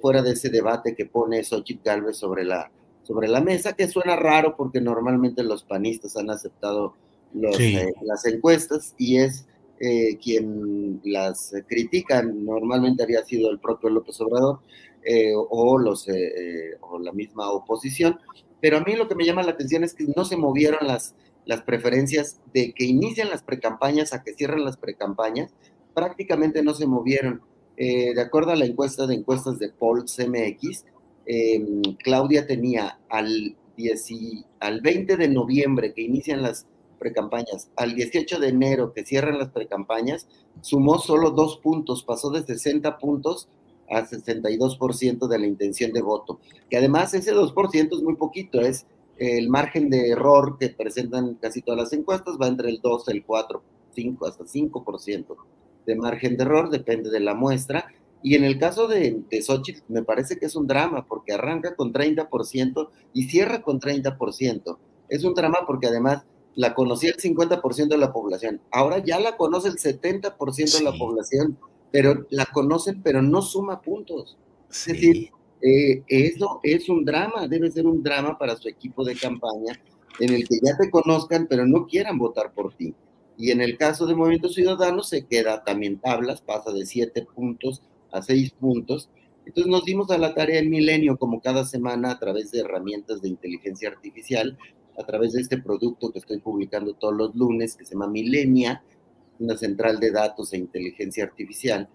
[0.00, 2.70] fuera de ese debate que pone Xochitl Galvez sobre la,
[3.04, 6.94] sobre la mesa, que suena raro porque normalmente los panistas han aceptado
[7.58, 9.46] eh, las encuestas y es
[9.80, 14.60] eh, quien las critican, normalmente había sido el propio López Obrador
[15.36, 16.06] o, los,
[16.80, 18.18] o la misma oposición,
[18.62, 21.14] pero a mí lo que me llama la atención es que no se movieron las,
[21.46, 25.52] las preferencias de que inician las precampañas a que cierren las precampañas,
[25.94, 27.42] prácticamente no se movieron.
[27.76, 30.84] Eh, de acuerdo a la encuesta de encuestas de Polls MX,
[31.26, 33.56] em, Claudia tenía al,
[34.60, 36.66] al 20 de noviembre que inician las
[36.98, 40.26] precampañas, al 18 de enero que cierran las precampañas,
[40.62, 43.48] sumó solo dos puntos, pasó de 60 puntos
[43.90, 48.86] a 62% de la intención de voto, que además ese 2% es muy poquito, es
[49.18, 53.24] el margen de error que presentan casi todas las encuestas, va entre el 2, el
[53.24, 53.62] 4,
[53.94, 55.36] 5, hasta 5%
[55.86, 57.92] de margen de error, depende de la muestra.
[58.24, 61.76] Y en el caso de, de Xochitl, me parece que es un drama, porque arranca
[61.76, 64.78] con 30% y cierra con 30%.
[65.10, 68.62] Es un drama porque además la conocía el 50% de la población.
[68.70, 71.58] Ahora ya la conoce el 70% de la población,
[71.90, 74.38] pero la conocen, pero no suma puntos.
[74.70, 75.28] Es decir,
[75.60, 79.78] eh, eso es un drama, debe ser un drama para su equipo de campaña
[80.18, 82.94] en el que ya te conozcan, pero no quieran votar por ti.
[83.36, 87.82] Y en el caso de Movimiento Ciudadano se queda también tablas, pasa de siete puntos
[88.14, 89.10] a seis puntos.
[89.44, 93.20] Entonces nos dimos a la tarea el milenio, como cada semana, a través de herramientas
[93.20, 94.56] de inteligencia artificial,
[94.96, 98.82] a través de este producto que estoy publicando todos los lunes, que se llama Milenia,
[99.38, 101.88] una central de datos e inteligencia artificial,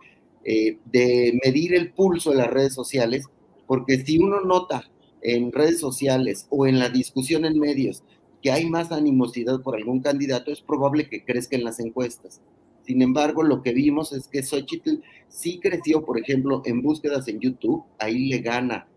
[0.43, 3.25] eh, de medir el pulso de las redes sociales,
[3.65, 4.83] porque si uno nota
[5.21, 8.03] en redes sociales o en la discusión en medios
[8.41, 12.41] que hay más animosidad por algún candidato, es probable que crezca en las encuestas.
[12.89, 17.39] Sin embargo, lo que vimos es que Xochitl sí creció, por ejemplo, en búsquedas en
[17.39, 18.87] YouTube, ahí le gana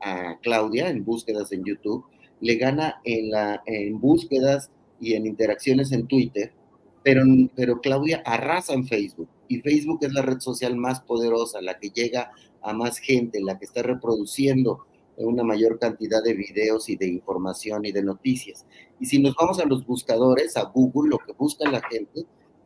[0.00, 2.06] a, Claudia en búsquedas en YouTube,
[2.40, 6.54] le gana en, la, en búsquedas y en interacciones en Twitter,
[7.02, 7.22] pero,
[7.54, 9.28] pero Claudia arrasa en Facebook.
[9.46, 12.30] Y Facebook es la red social más poderosa, la que llega
[12.62, 14.86] a más gente, la que está reproduciendo
[15.18, 18.64] una mayor cantidad de videos y de información y de noticias.
[18.98, 22.24] Y si nos vamos a los buscadores, a Google, lo que busca la gente,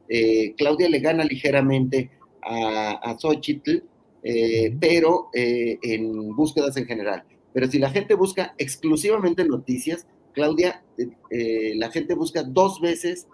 [0.08, 2.10] eh, Claudia le gana ligeramente
[2.42, 3.82] a, a Xochitl,
[4.22, 7.24] eh, pero eh, en búsquedas en general.
[7.52, 13.28] Pero si la gente busca exclusivamente noticias, Claudia, la gente busca dos veces,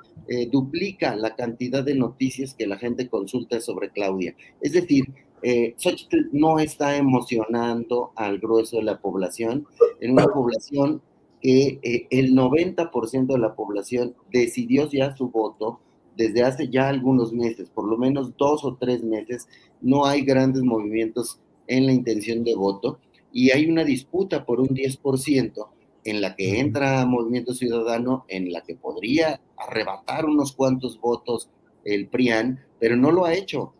[0.50, 4.34] duplica la cantidad de noticias que la gente consulta sobre Claudia.
[4.60, 5.04] Es decir,
[5.42, 9.66] eh, Xochitl no está emocionando al grueso de la población,
[10.00, 11.02] en una población
[11.40, 15.80] que eh, el 90% de la población decidió ya su voto
[16.18, 19.48] desde hace ya algunos meses, por lo menos dos o tres meses,
[19.80, 22.98] no hay grandes movimientos en la intención de voto
[23.32, 25.68] y hay una disputa por un 10%
[26.04, 31.50] en la que entra Movimiento Ciudadano, en la que podría arrebatar unos cuantos votos
[31.84, 33.74] el PRIAN, pero no lo ha hecho.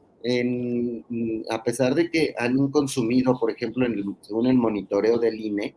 [1.50, 5.74] A pesar de que han consumido, por ejemplo, en según el monitoreo del INE,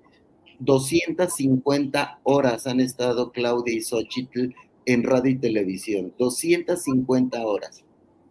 [0.59, 4.53] 250 horas han estado Claudia y Xochitl
[4.85, 7.83] en radio y televisión, 250 horas.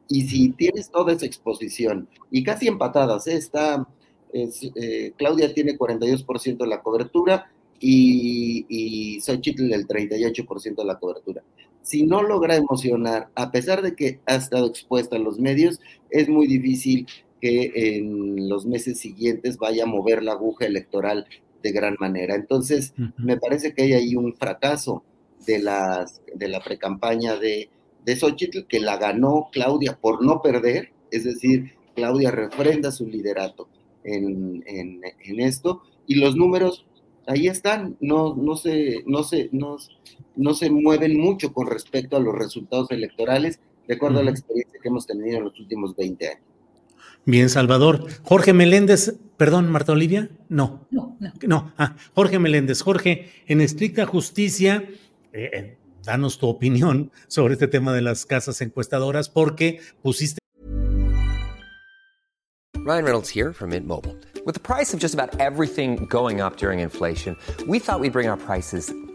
[0.08, 3.36] Y si tienes toda esa exposición, y casi empatadas, ¿eh?
[3.36, 3.86] está,
[4.32, 11.42] eh, Claudia tiene 42% de la cobertura y, y Xochitl el 38% de la cobertura
[11.82, 16.28] si no logra emocionar, a pesar de que ha estado expuesta a los medios, es
[16.28, 17.06] muy difícil
[17.40, 21.26] que en los meses siguientes vaya a mover la aguja electoral
[21.62, 22.34] de gran manera.
[22.34, 25.02] Entonces, me parece que hay ahí un fracaso
[25.46, 27.68] de, las, de la precampaña de,
[28.04, 33.68] de Xochitl, que la ganó Claudia por no perder, es decir, Claudia refrenda su liderato
[34.04, 36.86] en, en, en esto, y los números
[37.26, 39.76] ahí están, no, no, se, no, se, no,
[40.36, 44.80] no se mueven mucho con respecto a los resultados electorales, de acuerdo a la experiencia
[44.80, 46.44] que hemos tenido en los últimos 20 años.
[47.26, 48.06] Bien, Salvador.
[48.22, 50.86] Jorge Meléndez, perdón, Marta Olivia, no.
[50.90, 51.32] No, no.
[51.46, 52.80] No, ah, Jorge Meléndez.
[52.80, 54.88] Jorge, en estricta justicia,
[55.32, 60.38] eh, eh, danos tu opinión sobre este tema de las casas encuestadoras, porque pusiste.
[62.84, 64.16] Ryan Reynolds here from Mint Mobile.
[64.46, 67.36] With the price of just about everything going up during inflation,
[67.68, 68.92] we thought we'd bring our prices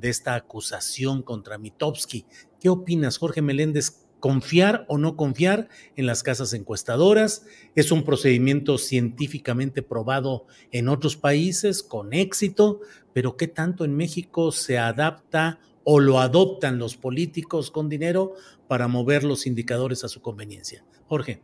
[0.00, 2.26] de esta acusación contra Mitowski.
[2.60, 4.04] ¿Qué opinas, Jorge Meléndez?
[4.20, 7.46] ¿Confiar o no confiar en las casas encuestadoras?
[7.76, 12.80] Es un procedimiento científicamente probado en otros países con éxito,
[13.12, 18.34] pero ¿qué tanto en México se adapta o lo adoptan los políticos con dinero
[18.66, 20.84] para mover los indicadores a su conveniencia?
[21.06, 21.40] Jorge.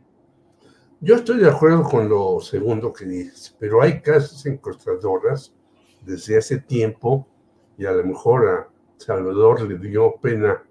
[1.01, 5.53] Yo estoy de acuerdo con lo segundo que dices, pero hay casas encuestadoras
[6.01, 7.27] desde hace tiempo
[7.77, 10.63] y a lo mejor a Salvador le dio pena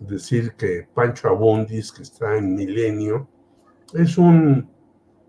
[0.00, 3.28] decir que Pancho Abundis, que está en Milenio,
[3.94, 4.68] es un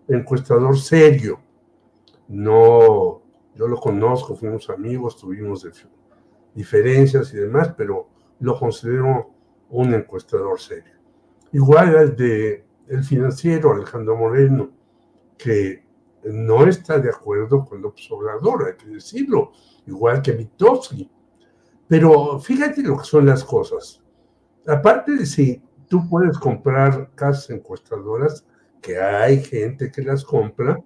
[0.07, 1.39] encuestador serio.
[2.27, 3.21] No,
[3.55, 5.65] yo lo conozco, fuimos amigos, tuvimos
[6.53, 9.31] diferencias y demás, pero lo considero
[9.69, 10.93] un encuestador serio.
[11.53, 14.71] Igual al de el financiero Alejandro Moreno,
[15.37, 15.85] que
[16.23, 19.51] no está de acuerdo con López Obrador, hay que decirlo,
[19.87, 21.09] igual que Mitowski.
[21.87, 24.03] Pero fíjate lo que son las cosas.
[24.67, 28.45] Aparte de si tú puedes comprar casas encuestadoras,
[28.81, 30.79] que hay gente que las compra,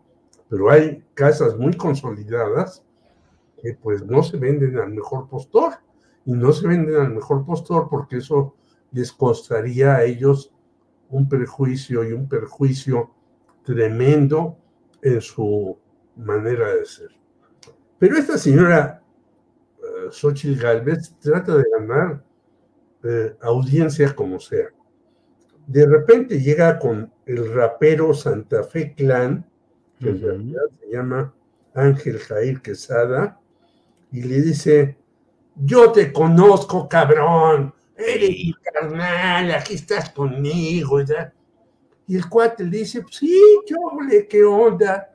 [0.50, 2.84] pero hay casas muy consolidadas
[3.62, 5.74] que pues no se venden al mejor postor.
[6.24, 8.56] y no se venden al mejor postor porque eso
[8.92, 10.54] les costaría a ellos
[11.10, 13.10] un perjuicio y un perjuicio
[13.64, 14.58] tremendo
[15.02, 15.80] en su
[16.16, 17.21] manera de ser.
[18.02, 19.00] Pero esta señora
[19.78, 22.24] uh, Xochitl Galvez trata de ganar
[23.04, 24.70] eh, audiencia como sea.
[25.68, 29.46] De repente llega con el rapero Santa Fe Clan,
[30.00, 31.32] que en realidad se llama
[31.76, 33.40] Ángel Jair Quesada,
[34.12, 34.98] y le dice,
[35.56, 41.02] yo te conozco, cabrón, eres carnal, aquí estás conmigo.
[42.08, 43.78] Y el cuate le dice, sí, yo,
[44.28, 45.14] ¿qué onda?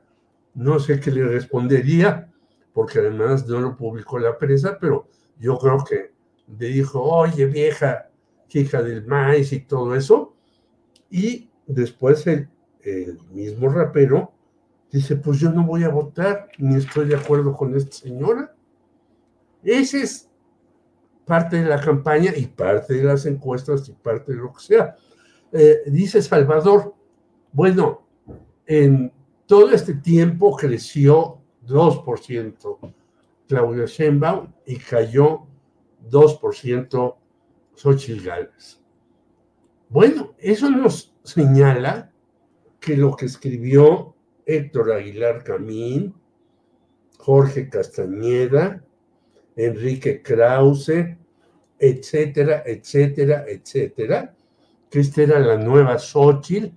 [0.53, 2.31] No sé qué le respondería,
[2.77, 5.07] porque además no lo publicó la prensa, pero
[5.39, 6.11] yo creo que
[6.59, 8.11] le dijo, oye vieja,
[8.51, 10.35] hija del maíz y todo eso.
[11.09, 12.47] Y después el,
[13.31, 14.31] mismo rapero
[14.91, 18.53] dice, pues yo no voy a votar, ni estoy de acuerdo con esta señora.
[19.63, 20.29] Ese es
[21.25, 24.95] parte de la campaña y parte de las encuestas y parte de lo que sea.
[25.51, 26.93] Eh, dice Salvador,
[27.51, 28.07] bueno,
[28.67, 29.11] en
[29.47, 31.36] todo este tiempo creció
[31.67, 32.93] 2%
[33.47, 35.45] Claudia Sheinbaum y cayó
[36.09, 37.15] 2%
[37.75, 38.81] Xochitl Gálvez.
[39.89, 42.11] Bueno, eso nos señala
[42.79, 44.15] que lo que escribió
[44.45, 46.13] Héctor Aguilar Camín,
[47.17, 48.83] Jorge Castañeda,
[49.55, 51.17] Enrique Krause,
[51.79, 54.35] etcétera, etcétera, etcétera,
[54.89, 56.71] que esta era la nueva Xochitl,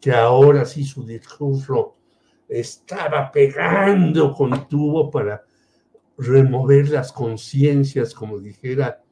[0.00, 1.96] que ahora sí su discurso
[2.60, 5.44] estaba pegando con tubo para
[6.18, 9.02] remover las conciencias, como dijera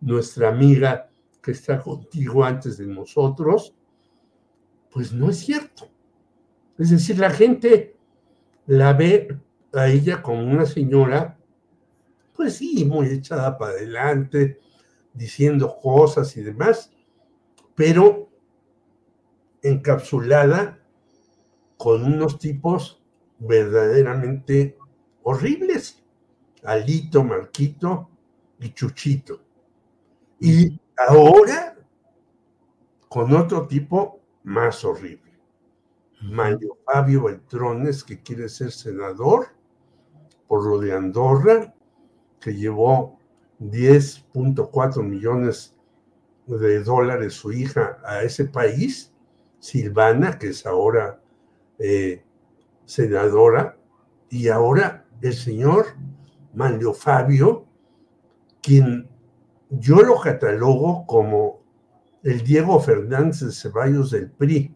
[0.00, 1.08] nuestra amiga
[1.42, 3.74] que está contigo antes de nosotros,
[4.90, 5.88] pues no es cierto.
[6.78, 7.96] Es decir, la gente
[8.66, 9.38] la ve
[9.72, 11.36] a ella como una señora
[12.40, 14.58] pues sí, muy echada para adelante,
[15.12, 16.90] diciendo cosas y demás,
[17.74, 18.30] pero
[19.60, 20.79] encapsulada
[21.80, 23.02] con unos tipos
[23.38, 24.76] verdaderamente
[25.22, 26.04] horribles,
[26.62, 28.10] Alito, Marquito
[28.58, 29.40] y Chuchito.
[30.38, 30.78] Y
[31.08, 31.78] ahora
[33.08, 35.32] con otro tipo más horrible,
[36.20, 39.46] Mario Fabio Beltrones, que quiere ser senador
[40.48, 41.74] por lo de Andorra,
[42.40, 43.18] que llevó
[43.58, 45.74] 10.4 millones
[46.46, 49.14] de dólares su hija a ese país,
[49.60, 51.20] Silvana, que es ahora
[51.80, 52.22] eh,
[52.84, 53.76] senadora,
[54.28, 55.86] y ahora el señor
[56.54, 57.66] Manlio Fabio,
[58.62, 59.08] quien
[59.70, 61.62] yo lo catalogo como
[62.22, 64.74] el Diego Fernández de Ceballos del PRI.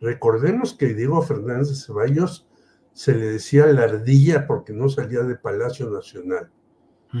[0.00, 2.46] Recordemos que Diego Fernández de Ceballos
[2.92, 6.50] se le decía la ardilla porque no salía de Palacio Nacional.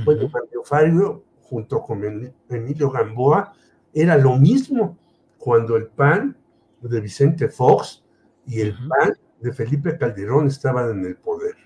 [0.04, 3.52] Bueno, Mario Fabio, junto con Emilio Gamboa,
[3.92, 4.98] era lo mismo
[5.38, 6.36] cuando el PAN
[6.80, 8.05] de Vicente Fox
[8.46, 11.56] y el PAN de Felipe Calderón estaban en el poder.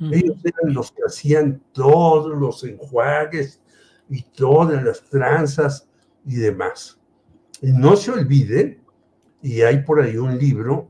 [0.00, 3.60] Ellos eran los que hacían todos los enjuagues
[4.08, 5.88] y todas las tranzas
[6.24, 7.00] y demás.
[7.60, 8.80] Y no se olviden,
[9.42, 10.88] y hay por ahí un libro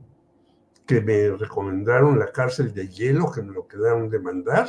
[0.84, 4.68] que me recomendaron, La cárcel de hielo, que me lo quedaron de mandar,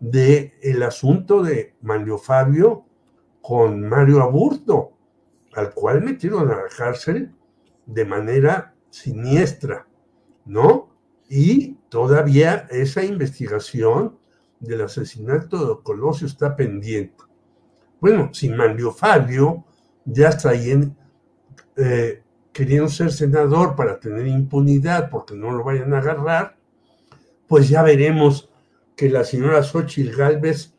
[0.00, 2.84] de el asunto de Mario Fabio
[3.42, 4.92] con Mario Aburto,
[5.54, 7.32] al cual metieron a la cárcel
[7.86, 9.86] de manera siniestra,
[10.44, 10.90] ¿no?
[11.28, 14.18] Y todavía esa investigación
[14.60, 17.24] del asesinato de Colosio está pendiente.
[18.00, 19.64] Bueno, si Mario Fabio
[20.04, 20.96] ya está ahí en,
[21.76, 22.22] eh,
[22.52, 26.56] queriendo ser senador para tener impunidad porque no lo vayan a agarrar,
[27.46, 28.50] pues ya veremos
[28.96, 30.74] que la señora Xochitl Galvez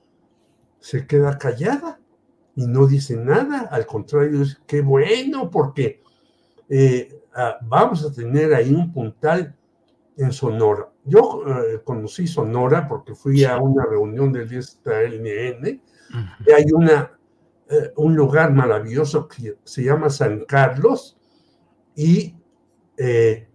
[0.79, 1.99] se queda callada
[2.55, 3.67] y no dice nada.
[3.71, 6.01] Al contrario, es que bueno, porque
[6.69, 9.55] eh, ah, vamos a tener ahí un puntal
[10.17, 10.89] en Sonora.
[11.05, 15.81] Yo eh, conocí Sonora porque fui a una reunión del DSTLN
[16.45, 17.11] y hay una,
[17.69, 21.17] eh, un lugar maravilloso que se llama San Carlos
[21.95, 22.35] y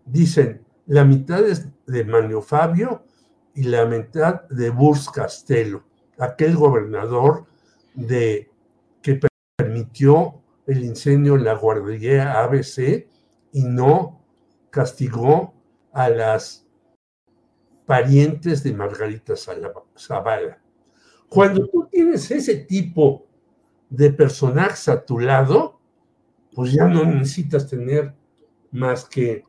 [0.07, 3.05] dicen, la mitad es de Manio Fabio
[3.55, 5.85] y la mitad de Burs Castelo,
[6.18, 7.47] aquel gobernador
[7.95, 8.51] de,
[9.03, 9.20] que
[9.57, 13.07] permitió el incendio en la guardería ABC
[13.53, 14.25] y no
[14.71, 15.55] castigó
[15.93, 16.67] a las
[17.87, 20.59] parientes de Margarita Zavala.
[21.29, 23.27] Cuando tú tienes ese tipo
[23.91, 25.79] de personajes a tu lado,
[26.55, 28.15] pues ya no necesitas tener
[28.71, 29.45] más que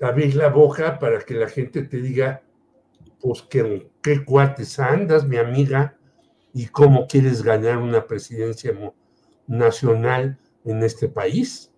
[0.00, 2.42] abrir la boca para que la gente te diga
[3.20, 5.96] pues que qué cuates andas, mi amiga,
[6.52, 8.72] y cómo quieres ganar una presidencia
[9.46, 11.71] nacional en este país.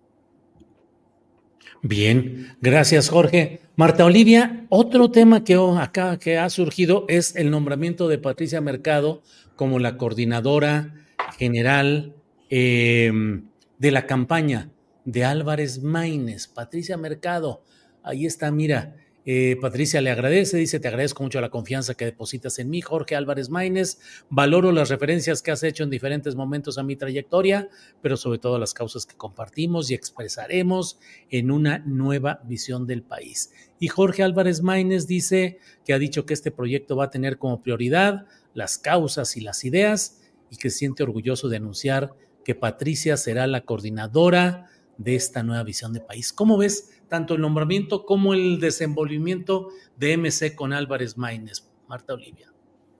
[1.87, 3.59] Bien, gracias Jorge.
[3.75, 9.21] Marta Olivia, otro tema que acá que ha surgido es el nombramiento de Patricia Mercado
[9.55, 10.95] como la coordinadora
[11.37, 12.15] general
[12.49, 13.43] em,
[13.77, 14.71] de la campaña
[15.03, 16.47] de Álvarez Maínez.
[16.47, 17.61] Patricia Mercado,
[18.01, 18.95] ahí está, mira,
[19.27, 23.15] eh, Patricia le agradece, dice, te agradezco mucho la confianza que depositas en mí, Jorge
[23.15, 23.97] Álvarez Maínez.
[24.29, 27.67] Valoro las referencias que has hecho en diferentes momentos a mi trayectoria,
[28.01, 30.99] pero sobre todo las causas que compartimos y expresaremos
[31.31, 33.51] en una nueva visión del país.
[33.79, 37.63] Y Jorge Álvarez Maínez dice que ha dicho que este proyecto va a tener como
[37.63, 40.21] prioridad las causas y las ideas
[40.51, 42.13] y que siente orgulloso de anunciar
[42.43, 46.31] que Patricia será la coordinadora de esta nueva visión de país.
[46.33, 51.67] ¿Cómo ves tanto el nombramiento como el desenvolvimiento de MC con Álvarez Maínez?
[51.87, 52.51] Marta Olivia.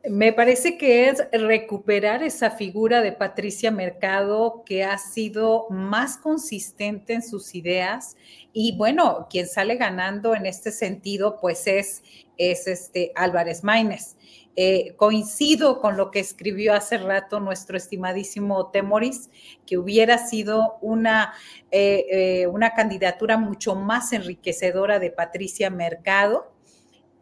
[0.07, 7.13] Me parece que es recuperar esa figura de Patricia Mercado que ha sido más consistente
[7.13, 8.15] en sus ideas
[8.53, 12.03] y bueno, quien sale ganando en este sentido pues es,
[12.37, 14.15] es este Álvarez Maínez.
[14.57, 19.29] Eh, coincido con lo que escribió hace rato nuestro estimadísimo Temoris,
[19.65, 21.33] que hubiera sido una,
[21.71, 26.54] eh, eh, una candidatura mucho más enriquecedora de Patricia Mercado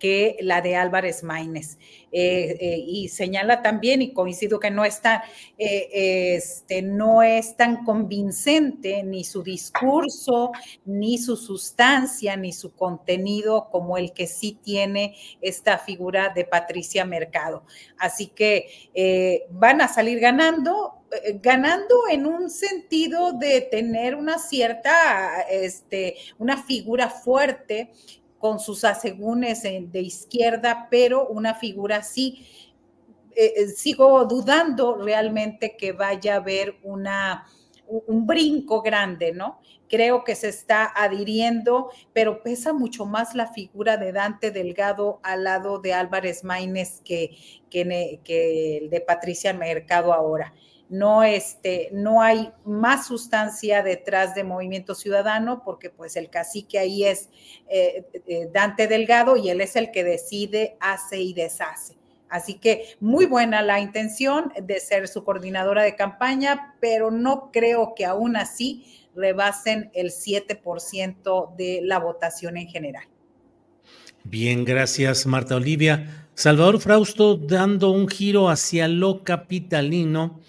[0.04, 1.78] que la de Álvarez Maínez.
[2.12, 5.24] Eh, eh, y señala también, y coincido que no, está,
[5.58, 10.52] eh, este, no es tan convincente ni su discurso,
[10.84, 17.06] ni su sustancia, ni su contenido como el que sí tiene esta figura de Patricia
[17.06, 17.64] Mercado.
[17.98, 21.06] Así que van a salir ganando,
[21.42, 27.92] ganando en un sentido de tener una cierta, este, una figura fuerte
[28.44, 32.46] con sus asegúnes de izquierda, pero una figura así.
[33.34, 37.48] Eh, eh, sigo dudando realmente que vaya a haber una,
[37.88, 39.62] un brinco grande, ¿no?
[39.88, 45.46] Creo que se está adhiriendo, pero pesa mucho más la figura de Dante Delgado al
[45.46, 47.38] lado de Álvarez Maínez que,
[47.70, 50.54] que, que el de Patricia Mercado ahora
[50.94, 57.04] no, este, no hay más sustancia detrás de Movimiento Ciudadano, porque pues el cacique ahí
[57.04, 57.30] es
[57.68, 61.98] eh, eh, Dante Delgado y él es el que decide, hace y deshace.
[62.30, 67.94] Así que muy buena la intención de ser su coordinadora de campaña, pero no creo
[67.96, 73.06] que aún así rebasen el 7% de la votación en general.
[74.24, 76.28] Bien, gracias Marta Olivia.
[76.36, 80.40] Salvador Frausto dando un giro hacia lo capitalino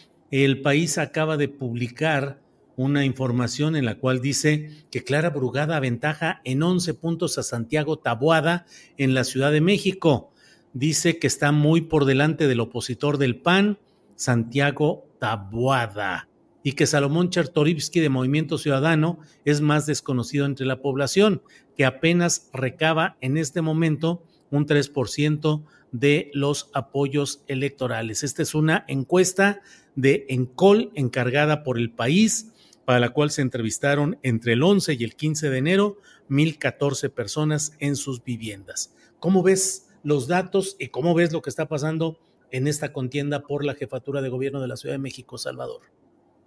[0.42, 2.40] el país acaba de publicar
[2.74, 8.00] una información en la cual dice que Clara Brugada aventaja en 11 puntos a Santiago
[8.00, 8.66] Tabuada
[8.96, 10.32] en la Ciudad de México.
[10.72, 13.78] Dice que está muy por delante del opositor del PAN,
[14.16, 16.28] Santiago Tabuada,
[16.64, 21.42] y que Salomón Chertorivsky de Movimiento Ciudadano es más desconocido entre la población,
[21.76, 25.62] que apenas recaba en este momento un 3%
[25.92, 28.24] de los apoyos electorales.
[28.24, 29.60] Esta es una encuesta
[29.94, 32.52] de Encol encargada por el país,
[32.84, 35.96] para la cual se entrevistaron entre el 11 y el 15 de enero
[36.28, 38.94] 1.014 personas en sus viviendas.
[39.20, 42.18] ¿Cómo ves los datos y cómo ves lo que está pasando
[42.50, 45.80] en esta contienda por la jefatura de gobierno de la Ciudad de México, Salvador?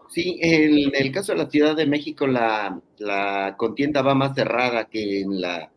[0.09, 4.85] Sí, en el caso de la Ciudad de México la, la contienda va más cerrada
[4.85, 5.69] que en la,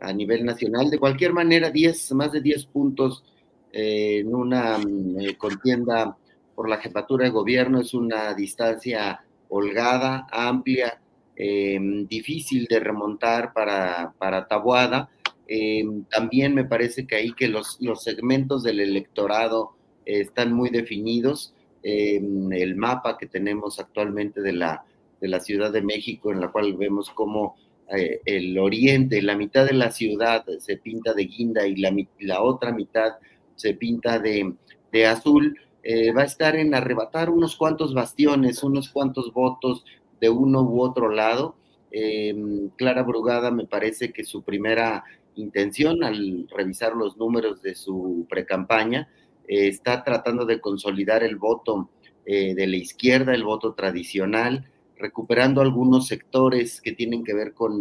[0.00, 0.90] a nivel nacional.
[0.90, 3.24] De cualquier manera, 10, más de 10 puntos
[3.72, 6.16] eh, en una mm, eh, contienda
[6.62, 11.00] por la jefatura de gobierno es una distancia holgada, amplia,
[11.34, 15.10] em, difícil de remontar para, para Tabuada.
[15.48, 19.72] Em, también me parece que ahí que los, los segmentos del electorado
[20.06, 21.52] están muy definidos.
[21.82, 24.84] Em, el mapa que tenemos actualmente de la,
[25.20, 27.56] de la Ciudad de México, en la cual vemos cómo
[27.92, 32.40] eh, el oriente, la mitad de la ciudad se pinta de guinda y la, la
[32.40, 33.14] otra mitad
[33.56, 34.54] se pinta de,
[34.92, 39.84] de azul, eh, va a estar en arrebatar unos cuantos bastiones, unos cuantos votos
[40.20, 41.56] de uno u otro lado.
[41.90, 45.04] Em, Clara Brugada me parece que su primera
[45.34, 49.08] intención al revisar los números de su precampaña
[49.48, 51.90] eh, está tratando de consolidar el voto
[52.26, 57.80] eh, de la izquierda, el voto tradicional, recuperando algunos sectores que tienen que ver con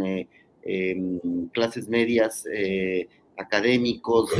[0.63, 1.19] em,
[1.53, 2.45] clases medias,
[3.37, 4.31] académicos,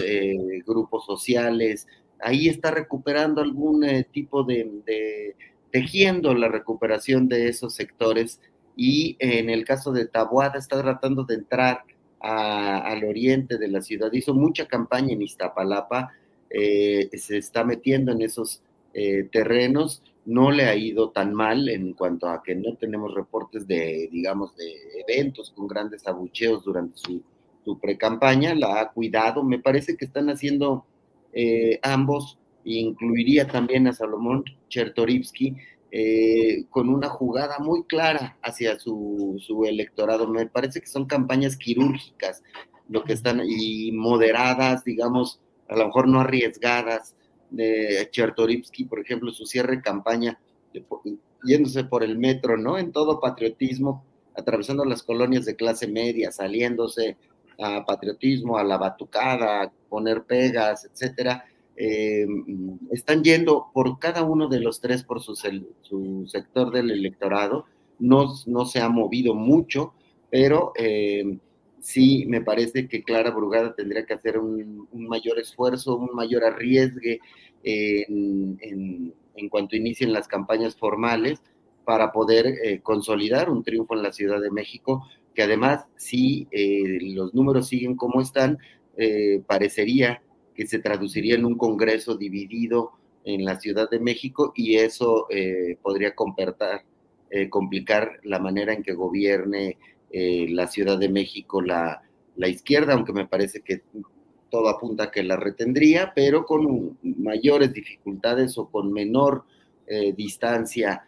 [0.66, 1.88] grupos sociales,
[2.22, 5.36] ahí está recuperando algún eh, tipo de,
[5.72, 8.40] tejiendo la recuperación de esos sectores
[8.76, 11.84] y en el caso de Tabuada está tratando de entrar
[12.20, 14.12] al oriente de la ciudad.
[14.14, 16.14] Hizo mucha campaña en Iztapalapa,
[16.50, 18.62] eh, se está metiendo en esos
[18.94, 23.66] eh, terrenos, no le ha ido tan mal en cuanto a que no tenemos reportes
[23.68, 24.72] de, digamos, de
[25.08, 27.24] eventos con grandes abucheos durante su,
[27.66, 30.86] su pre-campaña, la ha cuidado, me parece que están haciendo
[31.34, 35.56] eh, ambos, incluiría también a Salomón Chertorivsky,
[35.94, 40.28] eh, con una jugada muy clara hacia su, su, electorado.
[40.28, 42.44] Me parece que son campañas quirúrgicas,
[42.88, 47.16] lo que están, y moderadas, digamos, a lo mejor no arriesgadas.
[47.50, 48.10] De
[48.90, 50.40] por ejemplo, su cierre de campaña,
[51.44, 52.78] yéndose por el metro, ¿no?
[52.78, 54.06] En todo patriotismo,
[54.38, 57.18] atravesando las colonias de clase media, saliéndose
[57.60, 61.46] a patriotismo, a la batucada, poner pegas, etcétera
[61.84, 62.28] eh,
[62.92, 65.36] están yendo por cada uno de los tres por su,
[66.28, 67.66] sector del electorado.
[67.98, 69.96] No, no, se ha movido mucho,
[70.30, 71.40] pero eh,
[71.80, 77.20] sí me parece que Clara Brugada tendría que hacer un, mayor esfuerzo, un mayor arriesgue
[77.64, 78.60] en,
[79.36, 81.42] en, cuanto inicien las campañas formales
[81.84, 86.48] para poder eh, consolidar un triunfo en la Ciudad de México, que además, si
[87.16, 88.60] los números siguen como están,
[89.48, 90.22] parecería
[90.56, 92.92] que se traduciría en un Congreso dividido
[93.24, 96.14] en la Ciudad de México y eso eh, podría
[97.30, 99.78] eh, complicar la manera en que gobierne
[100.12, 102.02] eh, la Ciudad de México la,
[102.36, 103.82] la, izquierda, aunque me parece que
[104.50, 109.46] todo apunta a que la retendría, pero con mayores dificultades o con menor
[110.16, 111.06] distancia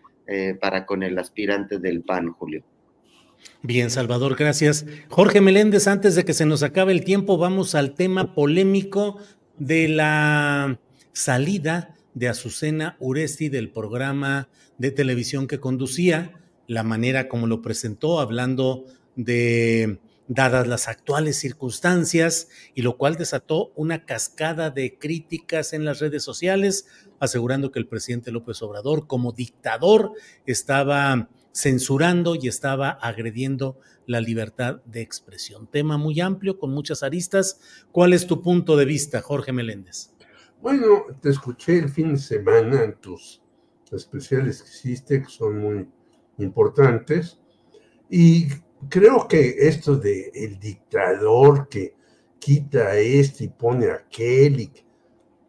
[0.60, 2.64] para con el aspirante del PAN, Julio.
[3.62, 4.86] Bien, Salvador, gracias.
[5.10, 9.20] Jorge Meléndez, antes de que se nos acabe el tiempo, vamos al tema polémico
[9.58, 10.80] de la
[11.14, 18.20] salida de Azucena Uresti del programa de televisión que conducía, la manera como lo presentó,
[18.20, 18.86] hablando
[19.16, 26.00] de dadas las actuales circunstancias, y lo cual desató una cascada de críticas en las
[26.00, 26.88] redes sociales,
[27.20, 30.14] asegurando que el presidente López Obrador, como dictador,
[30.46, 35.68] estaba censurando y estaba agrediendo la libertad de expresión.
[35.68, 37.60] Tema muy amplio, con muchas aristas.
[37.92, 40.14] ¿Cuál es tu punto de vista, Jorge Meléndez?
[40.62, 43.42] Bueno, te escuché el fin de semana en tus
[43.92, 45.88] especiales que hiciste, que son muy
[46.40, 47.40] importantes,
[48.10, 48.48] y
[48.90, 51.96] creo que esto de el dictador que
[52.40, 54.72] quita a este y pone a aquel, y,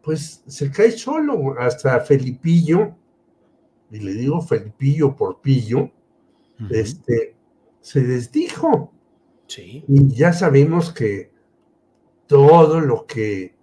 [0.03, 2.95] pues se cae solo, hasta Felipillo,
[3.89, 5.91] y le digo Felipillo por pillo,
[6.69, 7.35] este,
[7.81, 8.93] se desdijo.
[9.47, 9.83] Sí.
[9.87, 11.31] Y ya sabemos que
[12.27, 13.55] todo lo que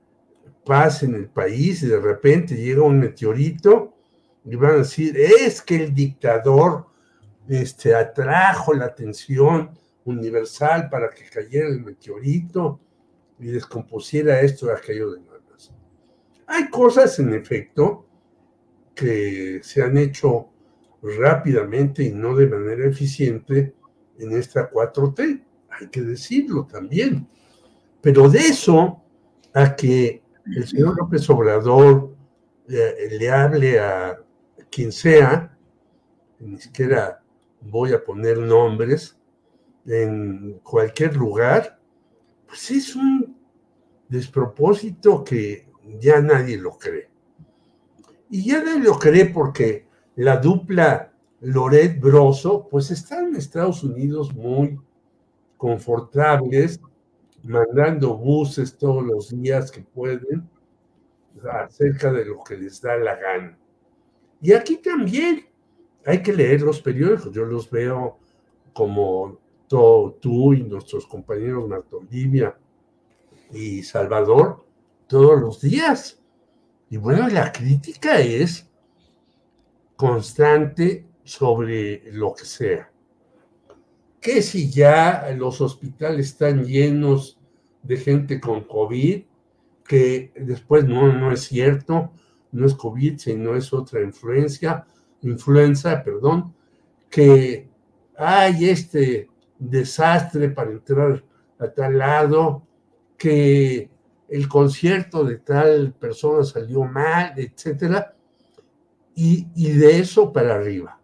[0.65, 3.95] pasa en el país y de repente llega un meteorito
[4.45, 6.87] y van a decir, es que el dictador
[7.49, 9.71] este, atrajo la atención
[10.05, 12.81] universal para que cayera el meteorito
[13.39, 15.33] y descompusiera esto y aquello de demás.
[16.47, 18.07] Hay cosas, en efecto,
[18.95, 20.52] que se han hecho
[21.03, 23.75] rápidamente y no de manera eficiente
[24.19, 27.29] en esta 4T, hay que decirlo también.
[28.01, 29.03] Pero de eso
[29.53, 32.15] a que el señor López Obrador
[32.69, 34.19] eh, le hable a
[34.71, 35.57] quien sea,
[36.41, 37.23] ni siquiera
[37.61, 39.17] voy a poner nombres,
[39.87, 41.79] en cualquier lugar,
[42.47, 43.37] pues es un
[44.09, 47.09] despropósito que ya nadie lo cree.
[48.31, 49.87] Y ya nadie lo cree porque
[50.17, 54.79] la dupla Loret Broso, pues están en Estados Unidos muy
[55.57, 56.81] confortables,
[57.43, 60.49] mandando buses todos los días que pueden
[61.51, 63.59] acerca de lo que les da la gana.
[64.41, 65.47] Y aquí también
[66.05, 67.33] hay que leer los periódicos.
[67.33, 68.19] Yo los veo
[68.73, 69.39] como
[69.69, 72.57] tú y nuestros compañeros Marta Olivia
[73.53, 74.65] y Salvador
[75.07, 76.21] todos los días.
[76.91, 78.71] Y bueno, la crítica es
[80.03, 82.91] constante sobre lo que sea.
[84.21, 87.39] Que si ya los hospitales están llenos
[87.85, 89.23] de gente con COVID,
[89.87, 92.11] que después no, no es cierto,
[92.51, 94.85] no es COVID, sino es otra influencia,
[95.21, 96.53] influenza, perdón,
[97.09, 97.69] que
[98.17, 101.23] hay este desastre para entrar
[101.61, 102.67] a tal lado,
[103.17, 103.89] que
[104.29, 108.17] el concierto de tal persona salió mal, etcétera
[109.15, 111.01] y, de eso para arriba.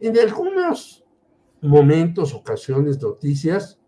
[0.00, 1.04] En algunos
[1.60, 3.78] momentos, ocasiones, noticias,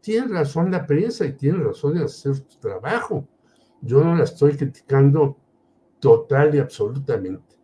[0.00, 3.26] tiene razón la prensa y tiene razón en hacer su trabajo.
[3.80, 5.36] Yo no la estoy criticando
[6.00, 7.56] total y absolutamente.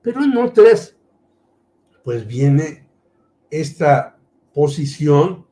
[0.00, 0.96] Pero en otras,
[2.04, 2.88] pues viene
[3.50, 4.18] esta
[4.54, 5.46] posición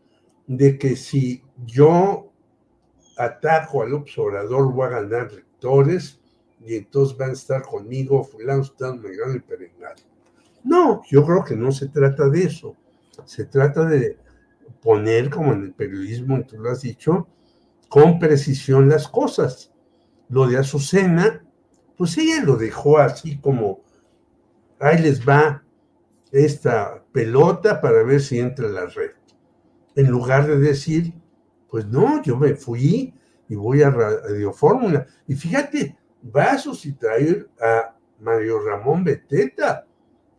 [0.46, 2.32] de que si yo
[3.16, 6.19] ataco al observador voy a ganar lectores
[6.64, 9.96] y entonces van a estar conmigo, fulano, están megano y perengano.
[10.62, 12.76] No, yo creo que no se trata de eso.
[13.24, 14.18] Se trata de
[14.82, 17.28] poner, como en el periodismo, tú lo has dicho,
[17.88, 19.72] con precisión las cosas.
[20.28, 21.44] Lo de Azucena,
[21.96, 23.82] pues ella lo dejó así como,
[24.78, 25.64] ahí les va
[26.30, 29.10] esta pelota para ver si entra la red.
[29.96, 31.14] En lugar de decir,
[31.68, 33.14] pues no, yo me fui
[33.48, 35.06] y voy a Radio Fórmula.
[35.26, 39.86] Y fíjate, va a sustituir a Mario Ramón Beteta,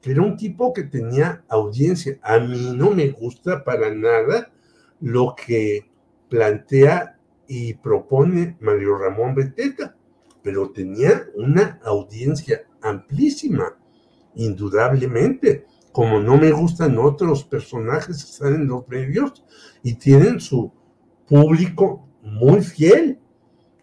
[0.01, 2.19] que era un tipo que tenía audiencia.
[2.21, 4.51] A mí no me gusta para nada
[4.99, 5.89] lo que
[6.29, 9.95] plantea y propone Mario Ramón Beteta,
[10.41, 13.77] pero tenía una audiencia amplísima,
[14.35, 19.43] indudablemente, como no me gustan otros personajes que están en los medios
[19.83, 20.71] y tienen su
[21.27, 23.19] público muy fiel.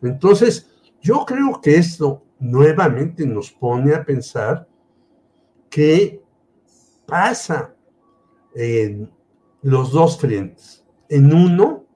[0.01, 0.68] Entonces,
[1.09, 4.69] yo creo que esto nuevamente nos pone a pensar
[5.71, 6.23] qué
[7.07, 7.75] pasa
[8.55, 9.11] en
[9.63, 10.85] los dos frentes.
[11.09, 11.87] En uno,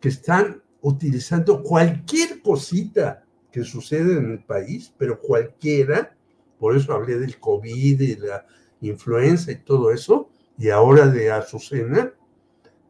[0.00, 6.16] que están utilizando cualquier cosita que sucede en el país, pero cualquiera,
[6.58, 8.44] por eso hablé del COVID y la
[8.80, 12.12] influenza y todo eso, y ahora de Azucena,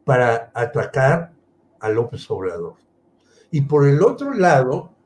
[0.03, 1.33] para atacar
[1.79, 2.77] a López Obrador.
[3.51, 4.96] Y por el otro lado,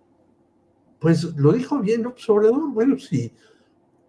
[1.01, 3.33] pues lo dijo bien López Obrador, bueno, si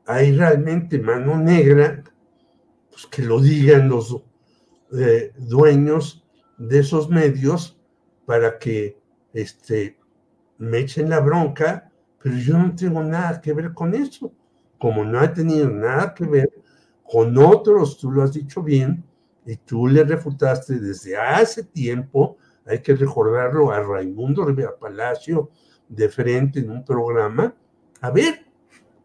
[0.05, 2.05] hay realmente mano negra,
[2.91, 4.21] pues que lo digan los
[4.93, 6.23] eh, dueños
[6.59, 7.81] de esos medios
[8.27, 8.99] para que
[9.33, 9.99] este,
[10.59, 11.91] me echen la bronca,
[12.23, 14.31] pero yo no tengo nada que ver con eso.
[14.79, 16.51] Como no ha tenido nada que ver
[17.11, 19.03] con otros, tú lo has dicho bien,
[19.47, 22.37] y tú le refutaste desde hace tiempo,
[22.67, 25.51] hay que recordarlo a Raimundo Rivera Palacio
[25.95, 27.55] de frente en un programa,
[28.01, 28.47] a ver,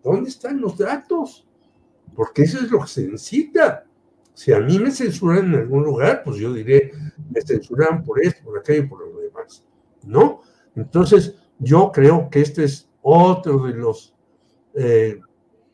[0.04, 1.46] ¿dónde están los datos?
[2.16, 3.86] Porque eso es lo que se necesita.
[4.34, 6.92] Si a mí me censuran en algún lugar, pues yo diré,
[7.30, 9.64] me censuran por esto, por aquello y por lo demás.
[10.04, 10.42] ¿No?
[10.76, 14.16] Entonces, yo creo que este es otro de los
[14.76, 15.20] eh,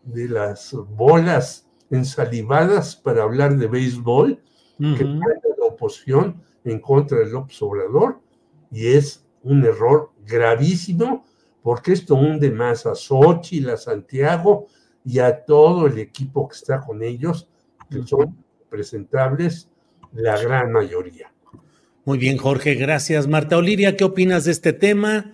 [0.04, 4.42] de las bolas ensalivadas para hablar de béisbol
[4.78, 8.20] que trae la oposición en contra del López Obrador
[8.72, 11.26] y es un error gravísimo
[11.62, 14.68] porque esto hunde más a Xochitl, a Santiago
[15.06, 17.48] y a todo el equipo que está con ellos,
[17.90, 18.38] que son
[18.70, 19.70] presentables
[20.14, 21.32] la gran mayoría.
[22.06, 23.28] Muy bien, Jorge, gracias.
[23.28, 25.32] Marta Olivia, ¿qué opinas de este tema?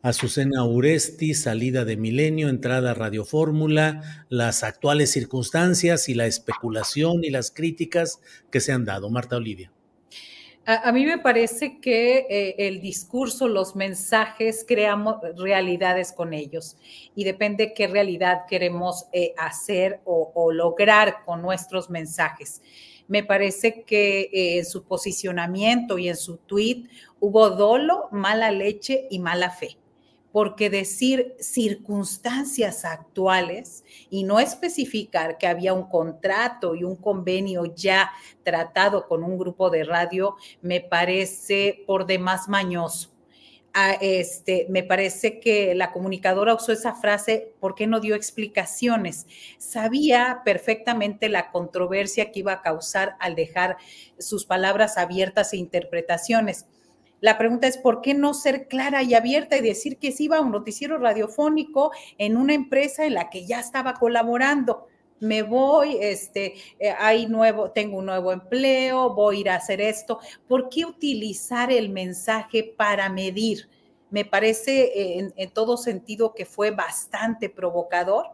[0.00, 7.24] Azucena Uresti, salida de Milenio, entrada a Radio Fórmula, las actuales circunstancias y la especulación
[7.24, 9.10] y las críticas que se han dado.
[9.10, 9.72] Marta Olivia.
[10.66, 16.78] A, mí me parece que eh, el discurso, los mensajes, creamos realidades con ellos
[17.14, 22.62] y depende qué realidad queremos eh, hacer o, lograr con nuestros mensajes.
[23.08, 26.84] Me parece que eh, en su posicionamiento y en su tweet
[27.20, 29.76] hubo dolo, mala leche y mala fe
[30.34, 38.10] porque decir circunstancias actuales y no especificar que había un contrato y un convenio ya
[38.42, 43.12] tratado con un grupo de radio me parece por demás mañoso.
[43.74, 49.28] Ah, este, me parece que la comunicadora usó esa frase porque no dio explicaciones.
[49.58, 53.76] Sabía perfectamente la controversia que iba a causar al dejar
[54.18, 56.66] sus palabras abiertas e interpretaciones
[57.24, 60.36] la pregunta es, ¿por qué no ser clara y abierta y decir que sí iba
[60.36, 64.88] a un noticiero radiofónico en una empresa en la que ya estaba colaborando?
[65.20, 69.80] me voy, este, eh, hay nuevo, tengo un nuevo empleo, voy a ir a hacer
[69.80, 70.18] esto.
[70.46, 73.70] ¿Por qué utilizar el mensaje para medir?
[74.10, 78.26] Me parece eh, en, todo sentido que fue bastante provocador.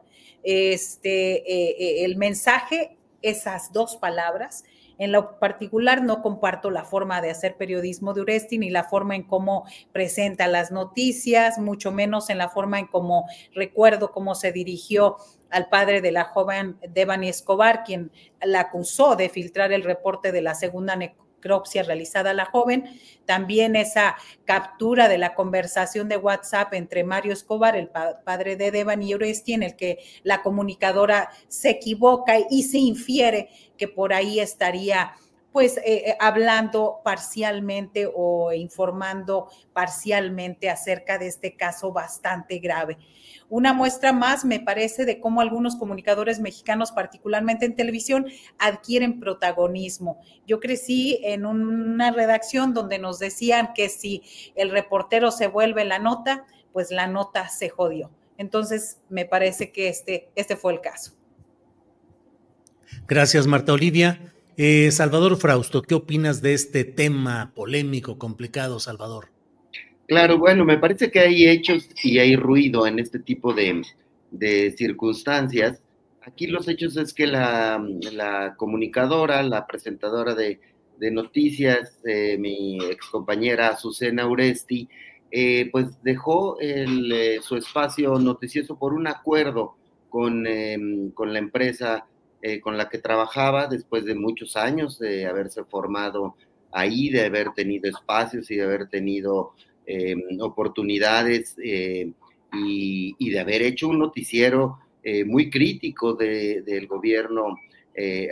[0.43, 4.65] Este, eh, el mensaje, esas dos palabras,
[5.01, 9.17] en lo particular, no comparto la forma de hacer periodismo de Uresti ni la forma
[9.17, 14.53] en cómo presenta las noticias, mucho menos en la forma en cómo recuerdo cómo se
[14.53, 15.17] dirigió
[15.49, 20.43] al padre de la joven Devani Escobar, quien la acusó de filtrar el reporte de
[20.43, 20.97] la segunda
[21.41, 22.85] necropsia realizada a la joven,
[23.25, 29.03] también esa captura de la conversación de WhatsApp entre Mario Escobar, el padre de Devan
[29.03, 34.41] y Oresti, en el que la comunicadora se equivoca y se infiere que por ahí
[34.41, 35.15] estaría
[35.53, 42.99] pues eh, eh, hablando parcialmente o informando parcialmente acerca de este caso bastante grave.
[43.49, 48.27] Una muestra más, me parece, de cómo algunos comunicadores mexicanos, particularmente en televisión,
[48.59, 50.21] adquieren protagonismo.
[50.47, 54.23] Yo crecí en una redacción donde nos decían que si
[54.55, 58.13] el reportero se vuelve la nota, pues la nota se jodió.
[58.39, 61.13] Entonces, me parece que este, este fue el caso.
[63.07, 64.30] Gracias, Marta Olivia.
[64.63, 69.29] Eh, Salvador Frausto, ¿qué opinas de este tema polémico, complicado, Salvador?
[70.07, 73.83] Claro, bueno, me parece que hay hechos y hay ruido en este tipo de,
[74.77, 75.81] circunstancias.
[76.21, 80.61] Aquí los hechos es que la, comunicadora, la presentadora de,
[81.11, 84.87] noticias, eh, mi excompañera Azucena Uresti,
[85.31, 86.59] eh, pues dejó
[87.41, 89.77] su espacio noticioso por un acuerdo
[90.11, 92.05] con, em, con la empresa
[92.43, 96.37] eh, con la que trabajaba después de muchos años de haberse formado
[96.73, 99.53] ahí, de haber tenido espacios y de haber tenido
[99.87, 102.11] eh, oportunidades eh,
[102.51, 104.79] y, de haber hecho un noticiero
[105.27, 107.57] muy crítico del gobierno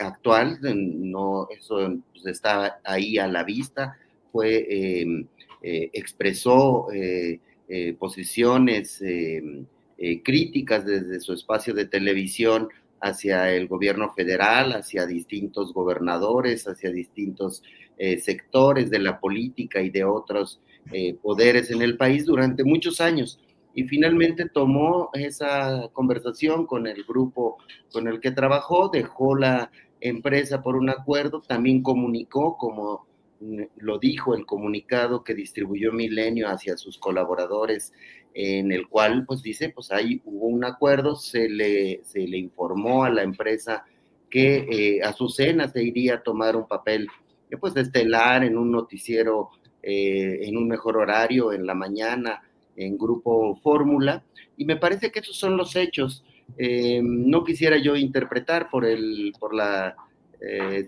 [0.00, 0.58] actual.
[0.62, 3.96] No, eso pues, está ahí a la vista.
[4.32, 5.26] Fue,
[5.62, 6.88] expresó
[7.98, 9.02] posiciones
[10.24, 12.68] críticas desde su espacio de televisión
[13.00, 17.62] hacia el gobierno federal, hacia distintos gobernadores, hacia distintos
[17.96, 20.60] eh, sectores de la política y de otros
[20.92, 23.40] eh, poderes en el país durante muchos años.
[23.74, 27.58] Y finalmente tomó esa conversación con el grupo
[27.92, 29.70] con el que trabajó, dejó la
[30.00, 33.07] empresa por un acuerdo, también comunicó, como
[33.40, 37.92] lo dijo el comunicado que distribuyó Milenio hacia sus colaboradores
[38.34, 43.04] en el cual pues dice, pues ahí hubo un acuerdo, se le, se le informó
[43.04, 43.84] a la empresa
[44.28, 47.08] que eh, Azucena se iría a tomar un papel
[47.50, 49.50] eh, pues estelar en un noticiero
[49.82, 52.42] eh, en un mejor horario en la mañana
[52.76, 54.24] en grupo Fórmula
[54.56, 56.24] y me parece que esos son los hechos.
[56.56, 59.96] Eh, no quisiera yo interpretar por, el, por la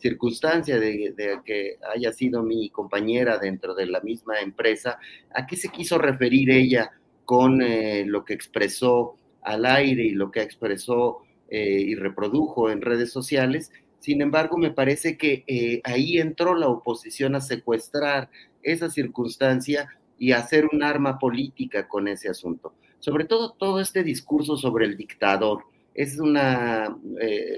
[0.01, 4.99] circunstancia de, que haya sido mi compañera dentro de la misma empresa,
[5.35, 6.93] a qué se quiso referir ella
[7.31, 12.83] con eh, lo que expresó al aire y lo que expresó eh, y reprodujo en
[12.83, 13.71] redes sociales.
[14.01, 18.31] Sin embargo, me parece que eh, ahí entró la oposición a secuestrar
[18.65, 19.89] esa circunstancia
[20.19, 22.75] y a hacer un arma política con ese asunto.
[22.99, 25.63] Sobre todo todo este discurso sobre el dictador.
[25.95, 26.99] Es una,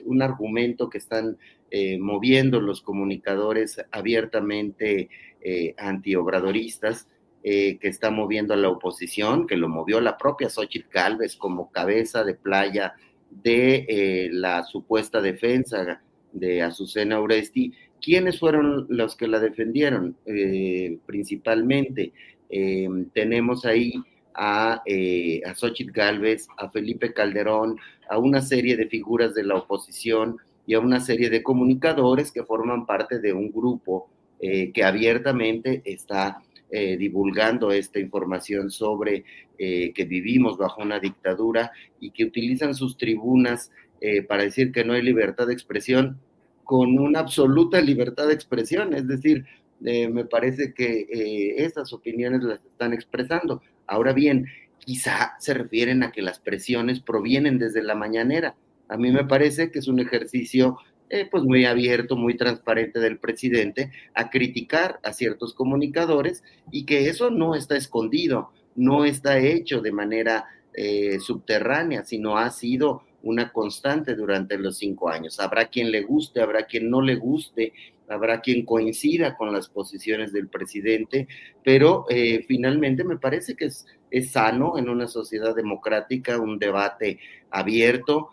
[0.04, 1.38] un argumento que están
[1.98, 5.08] moviendo los comunicadores abiertamente
[5.78, 7.08] antiobradoristas
[7.44, 11.72] eh, que está moviendo a la oposición, que lo movió la propia Xochitl Galvez como
[11.72, 12.94] cabeza de playa
[13.30, 16.00] de eh, la supuesta defensa
[16.30, 17.72] de Azucena Oresti.
[18.00, 20.16] ¿Quiénes fueron los que la defendieron?
[20.24, 22.12] Eh, principalmente
[23.12, 23.94] tenemos ahí
[24.34, 27.76] a, a Xochitl Galvez, a Felipe Calderón,
[28.08, 30.36] a una serie de figuras de la oposición
[30.66, 34.08] y a una serie de comunicadores que forman parte de un grupo
[34.40, 36.42] que abiertamente está
[36.74, 39.26] eh, divulgando esta información sobre
[39.58, 44.82] eh, que vivimos bajo una dictadura y que utilizan sus tribunas eh, para decir que
[44.82, 46.18] no hay libertad de expresión
[46.64, 48.94] con una absoluta libertad de expresión.
[48.94, 49.44] Es decir,
[49.80, 53.60] me parece que esas opiniones las están expresando.
[53.86, 54.46] Ahora bien,
[54.78, 58.54] quizá se refieren a que las presiones provienen desde la mañanera.
[58.92, 60.76] A mí me parece que es un ejercicio
[61.08, 67.08] eh, pues muy abierto, muy transparente del presidente a criticar a ciertos comunicadores y que
[67.08, 73.52] eso no está escondido, no está hecho de manera eh, subterránea, sino ha sido una
[73.52, 75.40] constante durante los cinco años.
[75.40, 77.72] Habrá quien le guste, habrá quien no le guste,
[78.08, 81.28] habrá quien coincida con las posiciones del presidente,
[81.64, 87.20] pero eh, finalmente me parece que es, es, sano en una sociedad democrática un debate
[87.50, 88.30] abierto.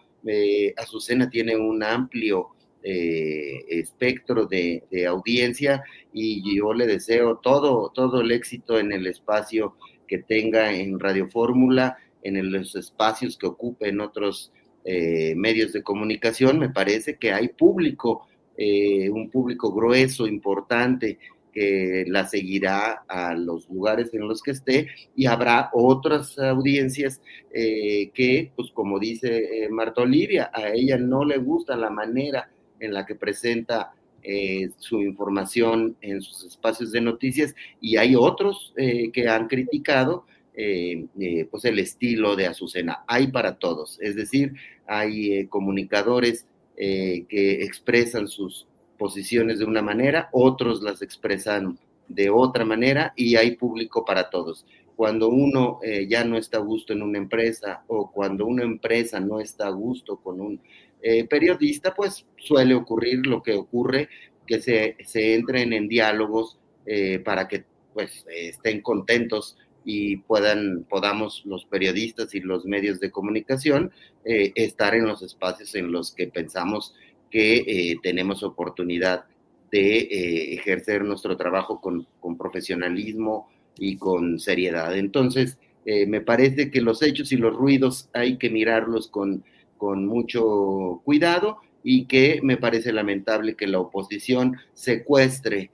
[0.77, 2.49] Azucena tiene un amplio
[2.81, 9.75] eh, espectro de, audiencia y yo le deseo todo, todo el éxito en el espacio
[10.07, 14.53] que tenga en Radio Fórmula, en los espacios que ocupe en otros
[14.85, 16.57] eh, medios de comunicación.
[16.57, 21.19] Me parece que hay público, eh, un público grueso, importante,
[21.53, 27.21] que la seguirá a los lugares en los que esté y habrá otras audiencias
[27.51, 33.05] que, pues como dice Marta Olivia, a ella no le gusta la manera en la
[33.05, 39.29] que presenta eh, su información en sus espacios de noticias y hay otros eh, que
[39.29, 41.07] han criticado eh,
[41.49, 43.03] pues el estilo de Azucena.
[43.07, 44.53] Hay para todos, es decir,
[44.87, 46.45] hay comunicadores
[46.75, 48.65] que expresan sus
[48.99, 54.65] posiciones de una manera, otros las expresan de otra manera y hay público para todos.
[54.95, 55.79] Cuando uno
[56.09, 59.71] ya no está a gusto en una empresa o cuando una empresa no está a
[59.71, 60.59] gusto con un
[61.01, 64.09] eh, periodista, pues suele ocurrir lo que ocurre,
[64.45, 71.43] que se, se entren en diálogos eh, para que pues estén contentos y puedan, podamos
[71.45, 73.91] los periodistas y los medios de comunicación
[74.25, 76.93] eh, estar en los espacios en los que pensamos
[77.29, 79.25] que eh, tenemos oportunidad
[79.71, 84.95] de eh, ejercer nuestro trabajo con, con, profesionalismo y con seriedad.
[84.97, 89.43] Entonces, me parece que los hechos y los ruidos hay que mirarlos con,
[89.77, 95.71] con mucho cuidado y que me parece lamentable que la oposición secuestre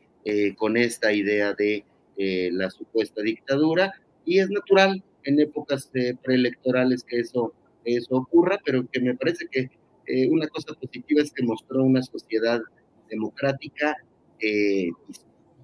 [0.55, 1.83] con esta idea de
[2.17, 3.91] la supuesta dictadura
[4.23, 5.91] y es natural en épocas
[6.23, 7.53] preelectorales que eso,
[7.83, 9.69] eso ocurra, pero que me parece que
[10.07, 12.61] eh, una cosa positiva es que mostró una sociedad
[13.09, 13.95] democrática
[14.39, 14.89] eh,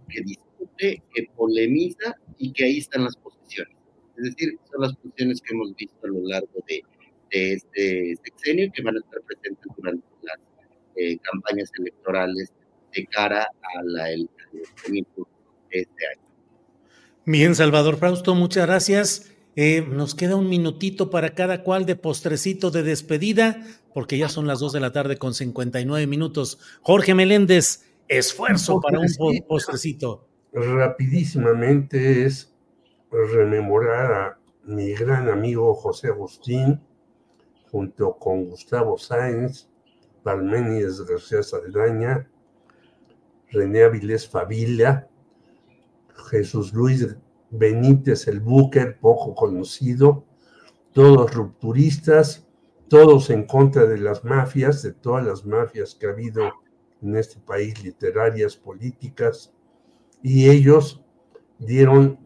[0.09, 3.75] que discute, que polemiza y que ahí están las posiciones.
[4.17, 6.81] Es decir, son las posiciones que hemos visto a lo largo de,
[7.29, 10.37] este sexenio y que van a estar presentes durante las
[10.97, 12.51] eh, campañas electorales
[12.93, 15.07] de cara a la elección
[15.71, 16.21] de este año.
[17.25, 19.31] Bien, Salvador Frausto, muchas gracias.
[19.55, 24.47] Eh, nos queda un minutito para cada cual de postrecito de despedida, porque ya son
[24.47, 26.59] las dos de la tarde con 59 minutos.
[26.81, 29.07] Jorge Meléndez, esfuerzo para un
[29.47, 30.27] postrecito.
[30.53, 32.53] Rapidísimamente es
[33.11, 36.81] rememorar a mi gran amigo José Agustín,
[37.71, 39.67] junto con Gustavo Sáenz,
[40.23, 42.29] Palménides García Saldaña,
[43.49, 45.09] René Avilés Favila,
[46.29, 47.17] Jesús Luis
[47.51, 50.25] Benítez el Búquer, poco conocido,
[50.93, 52.47] todos rupturistas,
[52.87, 56.51] todos en contra de las mafias, de todas las mafias que ha habido
[57.01, 59.53] en este país, literarias, políticas,
[60.23, 61.03] y ellos
[61.59, 62.19] dieron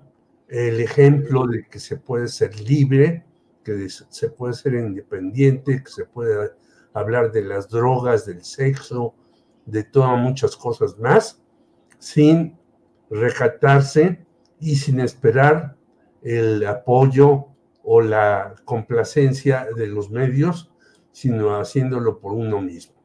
[0.47, 3.25] el ejemplo de que se puede ser libre,
[3.63, 6.51] que se puede ser independiente, que se puede
[6.93, 9.15] hablar de las drogas, del sexo,
[9.65, 11.41] de todas muchas cosas más,
[11.97, 12.57] sin
[13.09, 14.24] recatarse
[14.59, 15.75] y sin esperar
[16.21, 17.47] el apoyo
[17.83, 20.71] o la complacencia de los medios,
[21.11, 22.95] sino haciéndolo por uno mismo.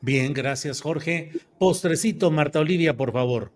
[0.00, 1.32] Bien, gracias Jorge.
[1.58, 3.52] Postrecito, Marta Olivia, por favor.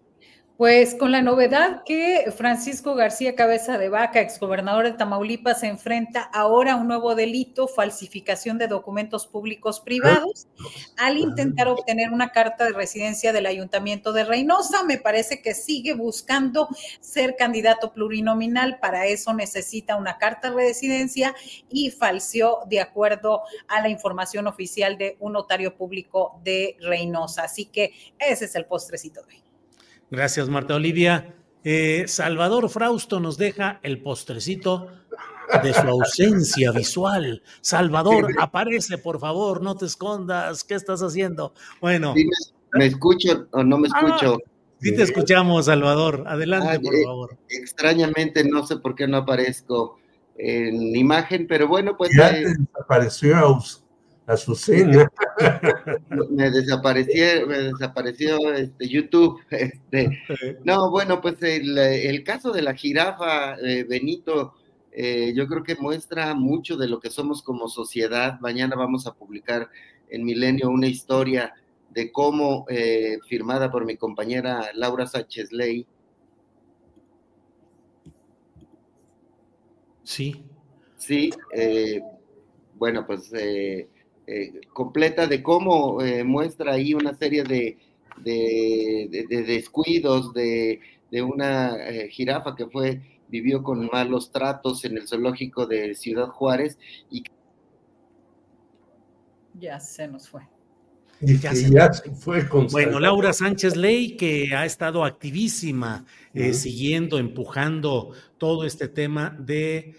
[0.59, 6.23] Pues con la novedad que Francisco García Cabeza de Vaca, exgobernador de Tamaulipas, se enfrenta
[6.23, 10.49] ahora a un nuevo delito, falsificación de documentos públicos privados,
[10.97, 14.83] al intentar obtener una carta de residencia del Ayuntamiento de Reynosa.
[14.83, 16.67] Me parece que sigue buscando
[16.99, 18.81] ser candidato plurinominal.
[18.81, 21.37] Para eso necesita una carta de residencia
[21.71, 27.45] y falseó de acuerdo a la información oficial de un notario público de Reynosa.
[27.45, 29.48] Así que ese es el postrecito de hoy.
[30.11, 31.35] Gracias, Marta Olivia.
[31.65, 34.89] Eh, Salvador Frausto nos deja el postrecito
[35.63, 37.43] de su ausencia visual.
[37.61, 40.65] Salvador, aparece, por favor, no te escondas.
[40.65, 41.53] ¿Qué estás haciendo?
[41.81, 42.15] Bueno.
[42.73, 44.39] ¿Me escucho o no me ah, escucho?
[44.81, 46.25] sí, te escuchamos, Salvador.
[46.27, 47.39] Adelante, ah, por eh, favor.
[47.49, 49.99] Extrañamente, no sé por qué no aparezco
[50.37, 52.11] en imagen, pero bueno, pues.
[52.17, 53.59] Ya eh, desapareció
[54.29, 55.11] Azucena.
[56.31, 59.41] me desapareció, me desapareció este, YouTube.
[59.51, 60.21] Este.
[60.65, 64.55] No, bueno, pues el, caso de la jirafa, eh, Benito,
[64.93, 68.39] eh, yo creo que muestra mucho de lo que somos como sociedad.
[68.41, 69.71] Mañana vamos a publicar
[70.11, 71.55] en Milenio una historia
[71.91, 75.87] de cómo, eh, firmada por mi compañera Laura Sánchez Ley.
[80.05, 80.45] Sí.
[80.99, 81.31] Sí,
[82.79, 83.89] bueno, pues eh,
[84.73, 87.79] completa de cómo eh, muestra ahí una serie de,
[89.47, 90.81] descuidos de,
[91.23, 96.79] una eh, jirafa que fue vivió con malos tratos en el zoológico de Ciudad Juárez
[97.11, 97.23] y
[99.59, 100.43] ya se nos fue.
[101.21, 102.47] ya, se, fue.
[102.71, 106.07] bueno, Laura Sánchez Ley, que ha estado activísima,
[106.53, 109.95] siguiendo, empujando todo este tema de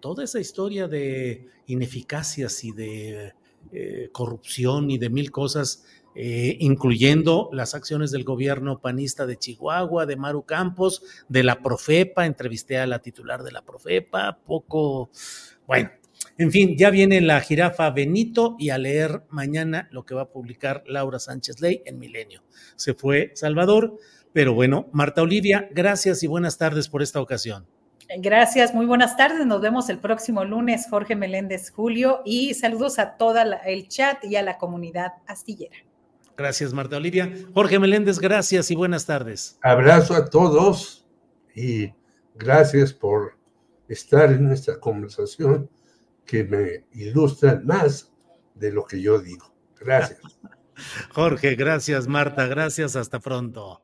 [0.00, 3.34] toda esa historia de ineficacias y de
[3.72, 5.84] eh, corrupción y de mil cosas,
[6.14, 12.26] eh, incluyendo las acciones del gobierno panista de Chihuahua, de Maru Campos, de la Profepa,
[12.26, 15.10] entrevisté a la titular de la Profepa, poco,
[15.66, 15.90] bueno,
[16.38, 20.30] en fin, ya viene la jirafa Benito y a leer mañana lo que va a
[20.30, 22.42] publicar Laura Sánchez Ley en Milenio.
[22.76, 23.98] Se fue Salvador,
[24.32, 27.66] pero bueno, Marta Olivia, gracias y buenas tardes por esta ocasión.
[28.18, 29.46] Gracias, muy buenas tardes.
[29.46, 34.36] Nos vemos el próximo lunes, Jorge Meléndez Julio, y saludos a todo el chat y
[34.36, 35.76] a la comunidad astillera.
[36.36, 37.32] Gracias, Marta Olivia.
[37.54, 39.58] Jorge Meléndez, gracias y buenas tardes.
[39.62, 41.06] Abrazo a todos
[41.54, 41.92] y
[42.34, 43.36] gracias por
[43.88, 45.70] estar en esta conversación
[46.26, 48.12] que me ilustra más
[48.54, 49.54] de lo que yo digo.
[49.78, 50.20] Gracias.
[51.12, 53.83] Jorge, gracias, Marta, gracias, hasta pronto.